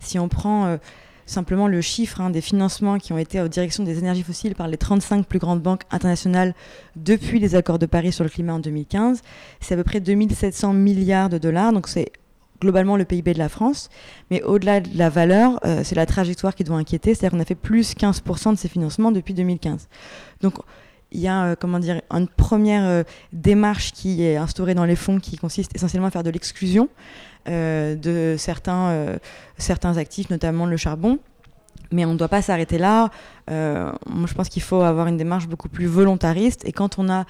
Si 0.00 0.18
on 0.18 0.28
prend 0.28 0.78
simplement 1.26 1.68
le 1.68 1.80
chiffre 1.80 2.20
hein, 2.20 2.30
des 2.30 2.40
financements 2.40 2.98
qui 2.98 3.12
ont 3.12 3.18
été 3.18 3.40
en 3.40 3.46
direction 3.46 3.84
des 3.84 3.98
énergies 3.98 4.22
fossiles 4.22 4.54
par 4.54 4.68
les 4.68 4.76
35 4.76 5.26
plus 5.26 5.38
grandes 5.38 5.60
banques 5.60 5.82
internationales 5.90 6.54
depuis 6.96 7.38
les 7.38 7.54
accords 7.54 7.78
de 7.78 7.86
Paris 7.86 8.12
sur 8.12 8.24
le 8.24 8.30
climat 8.30 8.54
en 8.54 8.60
2015. 8.60 9.20
C'est 9.60 9.74
à 9.74 9.76
peu 9.76 9.84
près 9.84 10.00
2700 10.00 10.72
milliards 10.72 11.28
de 11.28 11.38
dollars, 11.38 11.72
donc 11.72 11.88
c'est 11.88 12.12
globalement 12.62 12.96
le 12.96 13.04
PIB 13.04 13.34
de 13.34 13.38
la 13.38 13.48
France. 13.48 13.90
Mais 14.30 14.42
au-delà 14.42 14.80
de 14.80 14.96
la 14.96 15.10
valeur, 15.10 15.60
c'est 15.84 15.94
la 15.94 16.06
trajectoire 16.06 16.54
qui 16.54 16.64
doit 16.64 16.76
inquiéter. 16.76 17.14
C'est-à-dire 17.14 17.36
qu'on 17.36 17.42
a 17.42 17.44
fait 17.44 17.54
plus 17.54 17.94
15% 17.94 18.52
de 18.52 18.58
ces 18.58 18.68
financements 18.68 19.12
depuis 19.12 19.34
2015. 19.34 19.88
Donc 20.40 20.54
il 21.10 21.20
y 21.20 21.28
a 21.28 21.56
comment 21.56 21.78
dire 21.78 22.00
une 22.10 22.28
première 22.28 23.04
démarche 23.32 23.92
qui 23.92 24.24
est 24.24 24.36
instaurée 24.36 24.74
dans 24.74 24.86
les 24.86 24.96
fonds 24.96 25.18
qui 25.18 25.36
consiste 25.36 25.74
essentiellement 25.74 26.08
à 26.08 26.10
faire 26.10 26.22
de 26.22 26.30
l'exclusion 26.30 26.88
de 27.46 28.34
certains, 28.38 29.18
certains 29.58 29.96
actifs, 29.98 30.30
notamment 30.30 30.66
le 30.66 30.76
charbon. 30.76 31.18
Mais 31.92 32.04
on 32.04 32.12
ne 32.12 32.18
doit 32.18 32.28
pas 32.28 32.42
s'arrêter 32.42 32.78
là. 32.78 33.10
Euh, 33.50 33.92
moi, 34.06 34.26
je 34.26 34.34
pense 34.34 34.48
qu'il 34.48 34.62
faut 34.62 34.80
avoir 34.80 35.06
une 35.06 35.16
démarche 35.16 35.46
beaucoup 35.46 35.68
plus 35.68 35.86
volontariste. 35.86 36.66
Et 36.66 36.72
quand 36.72 36.98
on 36.98 37.08
a, 37.08 37.20
euh, 37.20 37.24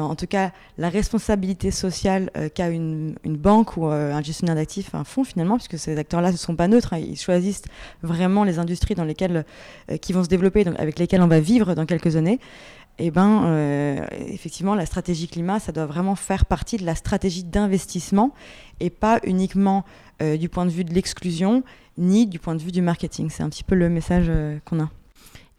en 0.00 0.14
tout 0.14 0.26
cas, 0.26 0.52
la 0.78 0.88
responsabilité 0.88 1.70
sociale 1.70 2.30
euh, 2.36 2.48
qu'a 2.48 2.68
une, 2.68 3.14
banque 3.24 3.76
ou 3.76 3.86
un 3.86 4.22
gestionnaire 4.22 4.54
d'actifs, 4.54 4.94
un 4.94 5.04
fonds 5.04 5.24
finalement, 5.24 5.56
puisque 5.56 5.78
ces 5.78 5.98
acteurs-là 5.98 6.32
ne 6.32 6.36
sont 6.36 6.56
pas 6.56 6.68
neutres, 6.68 6.92
hein, 6.92 6.98
ils 6.98 7.18
choisissent 7.18 7.64
vraiment 8.02 8.44
les 8.44 8.58
industries 8.58 8.94
dans 8.94 9.04
lesquelles, 9.04 9.44
qui 10.00 10.12
vont 10.12 10.22
se 10.22 10.28
développer, 10.28 10.66
avec 10.78 10.98
lesquelles 10.98 11.22
on 11.22 11.28
va 11.28 11.40
vivre 11.40 11.74
dans 11.74 11.86
quelques 11.86 12.16
années. 12.16 12.38
Eh 12.98 13.10
ben, 13.10 14.06
effectivement, 14.28 14.74
la 14.74 14.86
stratégie 14.86 15.26
climat, 15.26 15.58
ça 15.58 15.72
doit 15.72 15.86
vraiment 15.86 16.14
faire 16.14 16.44
partie 16.44 16.76
de 16.76 16.84
la 16.84 16.94
stratégie 16.94 17.42
d'investissement 17.42 18.32
et 18.80 18.90
pas 18.90 19.18
uniquement 19.24 19.84
du 20.20 20.48
point 20.48 20.66
de 20.66 20.70
vue 20.70 20.84
de 20.84 20.92
l'exclusion 20.92 21.64
ni 21.98 22.26
du 22.26 22.38
point 22.38 22.54
de 22.54 22.62
vue 22.62 22.72
du 22.72 22.82
marketing. 22.82 23.30
C'est 23.30 23.42
un 23.42 23.48
petit 23.48 23.64
peu 23.64 23.74
le 23.74 23.88
message 23.88 24.26
euh, 24.28 24.58
qu'on 24.64 24.80
a. 24.80 24.88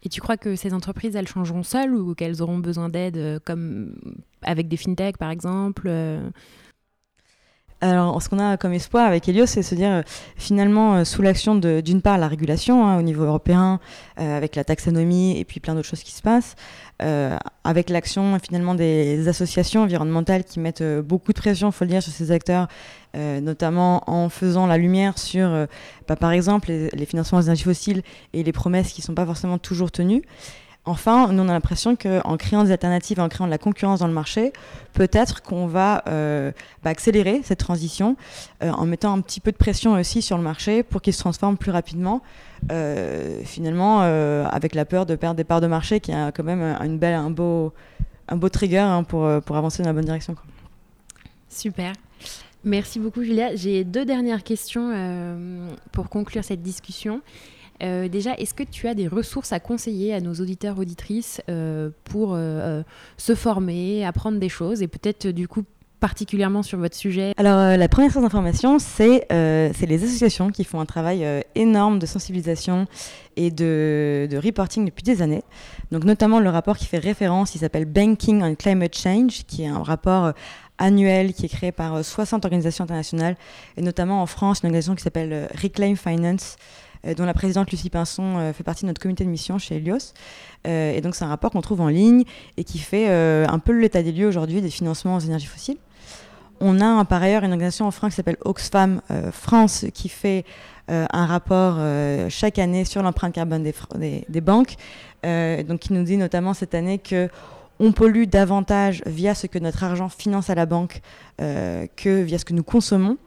Et 0.04 0.08
tu 0.10 0.20
crois 0.20 0.36
que 0.36 0.54
ces 0.54 0.74
entreprises, 0.74 1.16
elles 1.16 1.28
changeront 1.28 1.62
seules 1.62 1.94
ou 1.94 2.14
qu'elles 2.14 2.42
auront 2.42 2.58
besoin 2.58 2.88
d'aide, 2.90 3.16
euh, 3.16 3.38
comme 3.44 3.94
avec 4.42 4.68
des 4.68 4.76
fintechs 4.76 5.16
par 5.16 5.30
exemple 5.30 5.84
euh? 5.86 6.28
Alors, 7.90 8.22
ce 8.22 8.28
qu'on 8.28 8.38
a 8.38 8.56
comme 8.56 8.72
espoir 8.72 9.06
avec 9.06 9.28
Helios, 9.28 9.46
c'est 9.46 9.60
de 9.60 9.64
se 9.64 9.74
dire, 9.74 10.02
finalement, 10.36 11.04
sous 11.04 11.22
l'action 11.22 11.54
d'une 11.54 12.02
part 12.02 12.18
la 12.18 12.28
régulation 12.28 12.86
hein, 12.86 12.98
au 12.98 13.02
niveau 13.02 13.24
européen, 13.24 13.80
avec 14.16 14.56
la 14.56 14.64
taxonomie 14.64 15.38
et 15.38 15.44
puis 15.44 15.60
plein 15.60 15.74
d'autres 15.74 15.88
choses 15.88 16.02
qui 16.02 16.12
se 16.12 16.22
passent, 16.22 16.54
avec 17.64 17.90
l'action 17.90 18.38
finalement 18.38 18.74
des 18.74 19.28
associations 19.28 19.82
environnementales 19.82 20.44
qui 20.44 20.60
mettent 20.60 20.84
beaucoup 21.00 21.32
de 21.32 21.38
pression, 21.38 21.68
il 21.68 21.72
faut 21.72 21.84
le 21.84 21.90
dire, 21.90 22.02
sur 22.02 22.12
ces 22.12 22.30
acteurs 22.30 22.68
euh, 23.16 23.40
notamment 23.40 24.02
en 24.10 24.28
faisant 24.28 24.66
la 24.66 24.76
lumière 24.76 25.18
sur, 25.18 25.46
euh, 25.46 25.66
bah, 26.08 26.16
par 26.16 26.32
exemple, 26.32 26.72
les, 26.72 27.06
financements 27.06 27.38
des 27.38 27.44
énergies 27.44 27.62
fossiles 27.62 28.02
et 28.32 28.42
les 28.42 28.50
promesses 28.50 28.92
qui 28.92 29.02
ne 29.02 29.04
sont 29.04 29.14
pas 29.14 29.26
forcément 29.26 29.58
toujours 29.58 29.92
tenues. 29.92 30.22
Enfin, 30.86 31.32
nous, 31.32 31.42
on 31.42 31.48
a 31.48 31.52
l'impression 31.52 31.96
qu'en 31.96 32.36
créant 32.36 32.64
des 32.64 32.70
alternatives, 32.70 33.18
en 33.18 33.28
créant 33.28 33.46
de 33.46 33.50
la 33.50 33.58
concurrence 33.58 34.00
dans 34.00 34.06
le 34.06 34.12
marché, 34.12 34.52
peut-être 34.92 35.42
qu'on 35.42 35.66
va 35.66 36.02
euh, 36.08 36.52
bah, 36.82 36.90
accélérer 36.90 37.40
cette 37.42 37.60
transition 37.60 38.16
en 38.60 38.84
mettant 38.84 39.14
un 39.14 39.20
petit 39.20 39.40
peu 39.40 39.50
de 39.50 39.56
pression 39.56 39.92
aussi 39.94 40.20
sur 40.20 40.36
le 40.36 40.42
marché 40.42 40.82
pour 40.82 41.00
qu'il 41.00 41.14
se 41.14 41.20
transforme 41.20 41.56
plus 41.56 41.70
rapidement, 41.70 42.22
finalement, 43.44 44.00
avec 44.00 44.74
la 44.74 44.84
peur 44.84 45.06
de 45.06 45.16
perdre 45.16 45.36
des 45.36 45.44
parts 45.44 45.62
de 45.62 45.66
marché, 45.66 46.00
qui 46.00 46.12
est 46.12 46.32
quand 46.34 46.44
même 46.44 46.76
une 46.84 46.98
belle, 46.98 47.14
un, 47.14 47.30
beau, 47.30 47.72
un 48.28 48.36
beau 48.36 48.50
trigger 48.50 48.78
hein, 48.78 49.04
pour, 49.04 49.26
pour 49.42 49.56
avancer 49.56 49.82
dans 49.82 49.88
la 49.88 49.94
bonne 49.94 50.04
direction. 50.04 50.36
Super. 51.48 51.92
Merci 52.64 52.98
beaucoup, 52.98 53.22
Julia. 53.22 53.54
J'ai 53.54 53.84
deux 53.84 54.06
dernières 54.06 54.42
questions 54.42 54.90
euh, 54.94 55.68
pour 55.92 56.08
conclure 56.08 56.42
cette 56.42 56.62
discussion. 56.62 57.20
Euh, 57.82 58.08
déjà, 58.08 58.34
est-ce 58.34 58.54
que 58.54 58.62
tu 58.62 58.88
as 58.88 58.94
des 58.94 59.08
ressources 59.08 59.52
à 59.52 59.60
conseiller 59.60 60.14
à 60.14 60.20
nos 60.20 60.34
auditeurs 60.34 60.78
auditrices 60.78 61.40
euh, 61.48 61.90
pour 62.04 62.36
se 63.16 63.34
former, 63.34 64.04
apprendre 64.04 64.38
des 64.38 64.48
choses 64.48 64.82
et 64.82 64.88
peut-être 64.88 65.28
du 65.28 65.48
coup 65.48 65.62
particulièrement 66.00 66.62
sur 66.62 66.78
votre 66.78 66.96
sujet 66.96 67.32
Alors 67.38 67.78
la 67.78 67.88
première 67.88 68.12
source 68.12 68.24
d'information, 68.24 68.78
c'est 68.78 69.26
les 69.30 70.04
associations 70.04 70.50
qui 70.50 70.64
font 70.64 70.80
un 70.80 70.86
travail 70.86 71.26
énorme 71.54 71.98
de 71.98 72.06
sensibilisation 72.06 72.86
et 73.36 73.50
de, 73.50 74.28
de, 74.30 74.36
reporting 74.36 74.84
depuis 74.84 75.02
des 75.02 75.22
années. 75.22 75.42
Donc 75.90 76.04
notamment 76.04 76.40
le 76.40 76.50
rapport 76.50 76.76
qui 76.76 76.84
fait 76.84 76.98
référence, 76.98 77.54
il 77.54 77.58
s'appelle 77.58 77.86
Banking 77.86 78.42
on 78.42 78.54
Climate 78.54 78.96
Change, 78.96 79.44
qui 79.46 79.62
est 79.62 79.68
un 79.68 79.82
rapport 79.82 80.34
annuel 80.78 81.32
qui 81.32 81.46
est 81.46 81.48
créé 81.48 81.72
par 81.72 82.04
60 82.04 82.44
euh, 82.44 82.46
organisations 82.46 82.84
internationales, 82.84 83.36
et 83.76 83.82
notamment 83.82 84.22
en 84.22 84.26
France, 84.26 84.60
une 84.62 84.68
organisation 84.68 84.94
qui 84.94 85.02
s'appelle 85.02 85.32
euh, 85.32 85.46
Reclaim 85.62 85.96
Finance, 85.96 86.56
euh, 86.56 86.58
dont 87.16 87.24
la 87.24 87.34
présidente 87.34 87.70
Lucie 87.70 87.90
Pinson 87.90 88.52
fait 88.54 88.64
partie 88.64 88.82
de 88.82 88.88
notre 88.88 89.00
comité 89.00 89.24
de 89.24 89.28
mission 89.28 89.58
chez 89.58 89.76
Helios. 89.76 90.12
et 90.64 91.00
donc 91.02 91.14
c'est 91.14 91.24
un 91.24 91.28
rapport 91.28 91.50
qu'on 91.50 91.60
trouve 91.60 91.80
en 91.80 91.88
ligne 91.88 92.24
et 92.56 92.64
qui 92.64 92.78
fait 92.78 93.08
un 93.08 93.58
peu 93.58 93.72
l'état 93.72 94.02
des 94.02 94.12
lieux 94.12 94.26
aujourd'hui 94.26 94.60
des 94.60 94.70
financements 94.70 95.16
aux 95.16 95.20
énergies 95.20 95.46
fossiles. 95.46 95.78
On 96.60 96.80
a 96.80 97.04
par 97.04 97.22
ailleurs 97.22 97.44
une 97.44 97.52
organisation 97.52 97.86
en 97.86 97.90
France 97.90 98.10
qui 98.10 98.16
s'appelle 98.16 98.38
Oxfam 98.44 99.00
France 99.32 99.86
qui 99.92 100.08
fait 100.08 100.44
un 100.88 101.26
rapport 101.26 101.78
chaque 102.30 102.58
année 102.58 102.84
sur 102.84 103.02
l'empreinte 103.02 103.34
carbone 103.34 103.62
des, 103.62 104.24
des 104.28 104.40
banques, 104.40 104.76
donc 105.22 105.80
qui 105.80 105.92
nous 105.92 106.04
dit 106.04 106.16
notamment 106.16 106.54
cette 106.54 106.74
année 106.74 106.98
que 106.98 107.28
on 107.80 107.92
pollue 107.92 108.24
davantage 108.24 109.02
via 109.06 109.34
ce 109.34 109.46
que 109.46 109.58
notre 109.58 109.82
argent 109.84 110.08
finance 110.08 110.50
à 110.50 110.54
la 110.54 110.66
banque 110.66 111.00
euh, 111.40 111.86
que 111.96 112.22
via 112.22 112.38
ce 112.38 112.44
que 112.44 112.54
nous 112.54 112.62
consommons. 112.62 113.18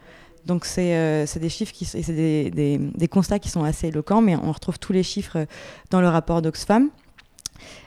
Donc 0.47 0.65
c'est 0.65 0.95
euh, 0.95 1.25
des 1.39 1.49
chiffres 1.49 1.73
qui 1.73 1.85
c'est 1.85 2.11
des, 2.11 3.07
constats 3.09 3.39
qui 3.39 3.49
sont 3.49 3.63
assez 3.63 3.87
éloquents, 3.87 4.21
mais 4.21 4.35
on 4.35 4.51
retrouve 4.51 4.79
tous 4.79 4.93
les 4.93 5.03
chiffres 5.03 5.45
dans 5.91 6.01
le 6.01 6.07
rapport 6.07 6.41
d'Oxfam. 6.41 6.89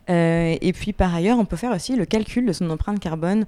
Euh, 0.09 0.57
et 0.61 0.73
puis 0.73 0.93
par 0.93 1.15
ailleurs, 1.15 1.39
on 1.39 1.45
peut 1.45 1.57
faire 1.57 1.73
aussi 1.75 1.97
le 1.97 2.05
calcul 2.05 2.47
de 2.47 2.53
son 2.53 2.71
empreinte 2.71 3.01
carbone 3.01 3.45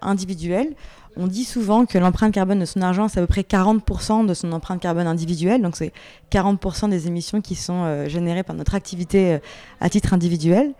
individuelle. 0.00 0.74
On 1.16 1.28
dit 1.28 1.44
souvent 1.44 1.86
que 1.86 1.98
l'empreinte 1.98 2.34
carbone 2.34 2.58
de 2.58 2.64
son 2.64 2.80
argent, 2.80 3.06
c'est 3.06 3.20
à 3.20 3.22
peu 3.22 3.28
près 3.28 3.42
40% 3.42 4.26
de 4.26 4.34
son 4.34 4.50
empreinte 4.50 4.80
carbone 4.80 5.06
individuelle. 5.06 5.62
Donc 5.62 5.76
c'est 5.76 5.92
40% 6.32 6.88
des 6.88 7.06
émissions 7.06 7.40
qui 7.40 7.54
sont 7.54 8.08
générées 8.08 8.42
par 8.42 8.56
notre 8.56 8.74
activité 8.74 9.38
à 9.80 9.88
titre 9.88 10.14
individuel. 10.14 10.72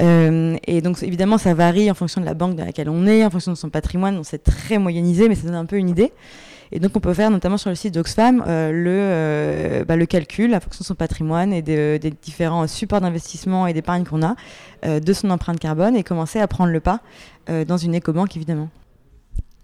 Euh, 0.00 0.56
et 0.66 0.80
donc 0.80 1.02
évidemment, 1.02 1.38
ça 1.38 1.54
varie 1.54 1.90
en 1.90 1.94
fonction 1.94 2.20
de 2.20 2.26
la 2.26 2.34
banque 2.34 2.56
dans 2.56 2.64
laquelle 2.64 2.88
on 2.88 3.06
est, 3.06 3.24
en 3.24 3.30
fonction 3.30 3.52
de 3.52 3.56
son 3.56 3.70
patrimoine. 3.70 4.16
On 4.16 4.22
c'est 4.22 4.42
très 4.42 4.78
moyennisé, 4.78 5.28
mais 5.28 5.34
ça 5.34 5.46
donne 5.46 5.54
un 5.54 5.66
peu 5.66 5.76
une 5.76 5.88
idée. 5.88 6.12
Et 6.74 6.80
donc 6.80 6.90
on 6.94 7.00
peut 7.00 7.14
faire 7.14 7.30
notamment 7.30 7.56
sur 7.56 7.70
le 7.70 7.76
site 7.76 7.94
d'Oxfam 7.94 8.44
euh, 8.46 8.70
le, 8.72 8.90
euh, 8.90 9.84
bah, 9.84 9.96
le 9.96 10.06
calcul 10.06 10.54
en 10.54 10.60
fonction 10.60 10.82
de 10.82 10.86
son 10.86 10.94
patrimoine 10.94 11.52
et 11.52 11.62
des 11.62 11.98
différents 12.20 12.66
supports 12.66 13.00
d'investissement 13.00 13.66
et 13.66 13.72
d'épargne 13.72 14.04
qu'on 14.04 14.22
a 14.22 14.34
de 14.82 15.12
son 15.14 15.30
empreinte 15.30 15.58
carbone 15.58 15.96
et 15.96 16.02
commencer 16.02 16.40
à 16.40 16.46
prendre 16.46 16.70
le 16.70 16.80
pas 16.80 17.00
dans 17.48 17.78
une 17.78 17.94
éco-banque 17.94 18.36
évidemment. 18.36 18.68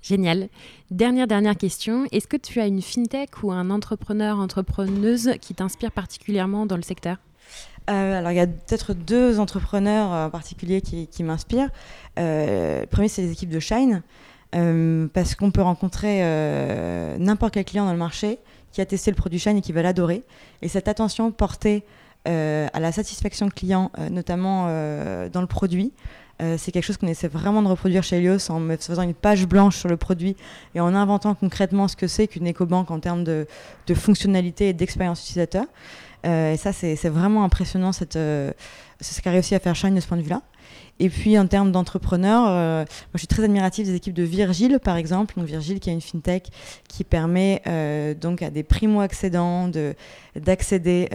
Génial. 0.03 0.49
Dernière, 0.91 1.27
dernière 1.27 1.57
question. 1.57 2.07
Est-ce 2.11 2.27
que 2.27 2.39
tu 2.39 2.59
as 2.61 2.67
une 2.67 2.81
fintech 2.81 3.43
ou 3.43 3.53
un 3.53 3.69
entrepreneur, 3.69 4.39
entrepreneuse 4.39 5.33
qui 5.43 5.55
t'inspire 5.55 5.93
particulièrement 5.93 6.65
dans 6.65 6.77
le 6.77 6.83
secteur? 6.83 7.19
Euh, 7.91 8.19
alors, 8.19 8.31
il 8.31 8.37
y 8.37 8.41
a 8.41 8.47
peut-être 8.47 8.95
deux 8.95 9.41
entrepreneurs 9.41 10.11
en 10.11 10.31
particulier 10.31 10.81
qui, 10.81 11.23
m'inspirent. 11.23 11.71
Euh, 12.19 12.81
le 12.83 12.87
premier, 12.87 13.09
c'est 13.09 13.23
les 13.23 13.33
équipes 13.33 13.51
de 13.51 13.61
Shine, 13.61 14.03
euh, 14.55 15.07
parce 15.13 15.35
qu'on 15.35 15.51
peut 15.51 15.63
rencontrer 15.63 16.21
n'importe 17.19 17.55
quel 17.55 17.65
client 17.65 17.85
dans 17.87 17.93
le 17.93 17.99
marché 17.99 18.39
qui 18.73 18.81
a 18.81 18.87
testé 18.87 19.11
le 19.11 19.17
produit 19.17 19.39
Shine 19.39 19.57
et 19.57 19.61
qui 19.61 19.73
va 19.73 19.83
l'adorer. 19.83 20.23
Et 20.63 20.69
cette 20.69 20.89
attention 20.89 21.31
portée 21.33 21.85
à 22.25 22.81
la 22.81 22.93
satisfaction 22.93 23.49
client, 23.49 23.91
notamment 24.11 24.67
dans 25.29 25.41
le 25.41 25.47
produit, 25.47 25.93
c'est 26.57 26.73
quelque 26.73 26.85
chose 26.85 26.97
qu'on 26.97 27.07
essaie 27.07 27.29
vraiment 27.29 27.63
de 27.63 27.69
reproduire 27.69 28.03
chez 28.03 28.19
Elios 28.19 28.51
en 28.51 28.61
faisant 28.79 29.03
une 29.03 29.15
page 29.15 29.47
blanche 29.47 29.77
sur 29.77 29.89
le 29.89 29.97
produit 29.97 30.37
et 30.75 30.81
en 30.81 30.95
inventant 30.95 31.35
concrètement 31.35 31.89
ce 31.89 31.97
que 31.97 32.07
c'est 32.07 32.29
qu'une 32.29 32.47
éco-banque 32.47 32.91
en 32.91 33.01
termes 33.01 33.25
de, 33.25 33.47
fonctionnalité 33.95 34.69
et 34.69 34.73
d'expérience 34.73 35.23
utilisateur. 35.23 35.65
Euh, 36.27 36.53
et 36.53 36.57
ça, 36.57 36.73
c'est 36.73 37.09
vraiment 37.09 37.45
impressionnant, 37.45 37.93
cette, 37.93 38.17
euh, 38.17 38.53
ce 39.01 39.21
qu'a 39.21 39.31
réussi 39.31 39.55
à 39.55 39.59
faire 39.59 39.75
Shine 39.75 39.95
de 39.95 40.01
ce 40.01 40.07
point 40.07 40.17
de 40.17 40.23
vue-là. 40.23 40.43
Et 41.01 41.09
puis 41.09 41.39
en 41.39 41.47
termes 41.47 41.73
d'entrepreneurs, 41.73 42.45
euh, 42.47 42.85
je 43.15 43.19
suis 43.19 43.27
très 43.27 43.43
admirative 43.43 43.87
des 43.87 43.95
équipes 43.95 44.15
de 44.15 44.23
Virgile 44.23 44.79
par 44.83 44.97
exemple. 44.97 45.35
Donc 45.37 45.47
Virgile 45.47 45.81
qui 45.81 45.91
est 45.91 45.93
une 45.93 46.01
fintech 46.01 46.51
qui 46.89 47.05
permet 47.05 47.63
donc 48.21 48.43
à 48.43 48.51
des 48.51 48.63
primo-accédants 48.63 49.71
d'accéder 50.37 51.09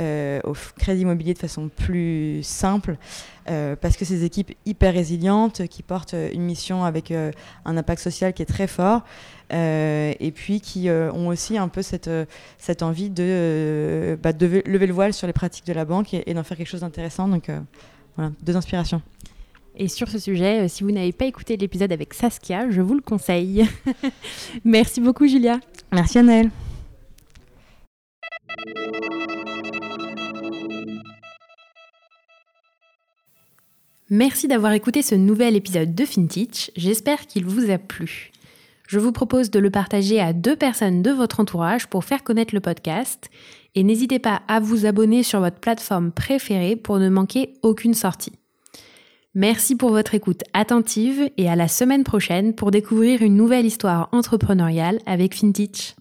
au 0.43 0.53
crédit 0.77 1.01
immobilier 1.01 1.33
de 1.33 1.39
façon 1.39 1.69
plus 1.69 2.41
simple 2.43 2.97
parce 3.45 3.95
que 3.97 4.05
ces 4.05 4.23
équipes 4.23 4.53
hyper 4.65 4.93
résilientes 4.93 5.67
qui 5.67 5.83
portent 5.83 6.15
une 6.33 6.41
mission 6.41 6.83
avec 6.83 7.11
un 7.11 7.77
impact 7.77 8.01
social 8.01 8.33
qui 8.33 8.41
est 8.41 8.47
très 8.47 8.67
fort 8.67 9.03
euh, 9.53 10.13
et 10.19 10.31
puis 10.31 10.59
qui 10.59 10.89
euh, 10.89 11.11
ont 11.11 11.27
aussi 11.27 11.57
un 11.57 11.67
peu 11.67 11.83
cette, 11.83 12.07
euh, 12.07 12.25
envie 12.81 13.09
de, 13.09 14.17
bah, 14.21 14.33
de, 14.33 14.63
lever 14.65 14.87
le 14.87 14.93
voile 14.93 15.13
sur 15.13 15.27
les 15.27 15.33
pratiques 15.33 15.67
de 15.67 15.73
la 15.73 15.85
banque 15.85 16.13
et, 16.13 16.33
d'en 16.33 16.43
faire 16.43 16.57
quelque 16.57 16.67
chose 16.67 16.81
d'intéressant. 16.81 17.27
Donc 17.27 17.51
voilà, 18.15 18.31
deux 18.41 18.55
inspirations. 18.55 19.01
Et 19.77 19.89
sur 19.89 20.07
ce 20.07 20.19
sujet, 20.19 20.67
si 20.69 20.83
vous 20.83 20.91
n'avez 20.91 21.11
pas 21.11 21.25
écouté 21.25 21.57
l'épisode 21.57 21.91
avec 21.91 22.13
Saskia, 22.13 22.69
je 22.69 22.81
vous 22.81 22.95
le 22.95 23.01
conseille. 23.01 23.67
Merci 24.63 25.01
beaucoup 25.01 25.27
Julia. 25.27 25.59
Merci 25.91 26.19
Annelle. 26.19 26.49
Merci 34.09 34.47
d'avoir 34.47 34.71
écouté 34.71 35.01
ce 35.01 35.15
nouvel 35.15 35.55
épisode 35.55 35.93
de 35.93 36.05
FinTech. 36.05 36.71
J'espère 36.77 37.27
qu'il 37.27 37.43
vous 37.43 37.69
a 37.69 37.77
plu. 37.77 38.31
Je 38.87 38.99
vous 38.99 39.11
propose 39.11 39.49
de 39.49 39.59
le 39.59 39.71
partager 39.71 40.21
à 40.21 40.31
deux 40.31 40.55
personnes 40.55 41.01
de 41.01 41.09
votre 41.09 41.39
entourage 41.39 41.87
pour 41.87 42.05
faire 42.05 42.23
connaître 42.23 42.53
le 42.53 42.61
podcast. 42.61 43.29
Et 43.73 43.83
n'hésitez 43.83 44.19
pas 44.19 44.43
à 44.47 44.59
vous 44.59 44.85
abonner 44.85 45.23
sur 45.23 45.41
votre 45.41 45.59
plateforme 45.59 46.11
préférée 46.11 46.75
pour 46.75 46.99
ne 46.99 47.09
manquer 47.09 47.53
aucune 47.63 47.95
sortie. 47.95 48.33
Merci 49.37 49.75
pour 49.75 49.89
votre 49.89 50.15
écoute 50.15 50.43
attentive 50.53 51.29
et 51.35 51.49
à 51.49 51.57
la 51.57 51.67
semaine 51.67 52.05
prochaine 52.05 52.55
pour 52.55 52.71
découvrir 52.71 53.21
une 53.21 53.35
nouvelle 53.35 53.65
histoire 53.65 54.07
entrepreneuriale 54.13 54.99
avec 55.05 55.35
FinTech. 55.35 55.97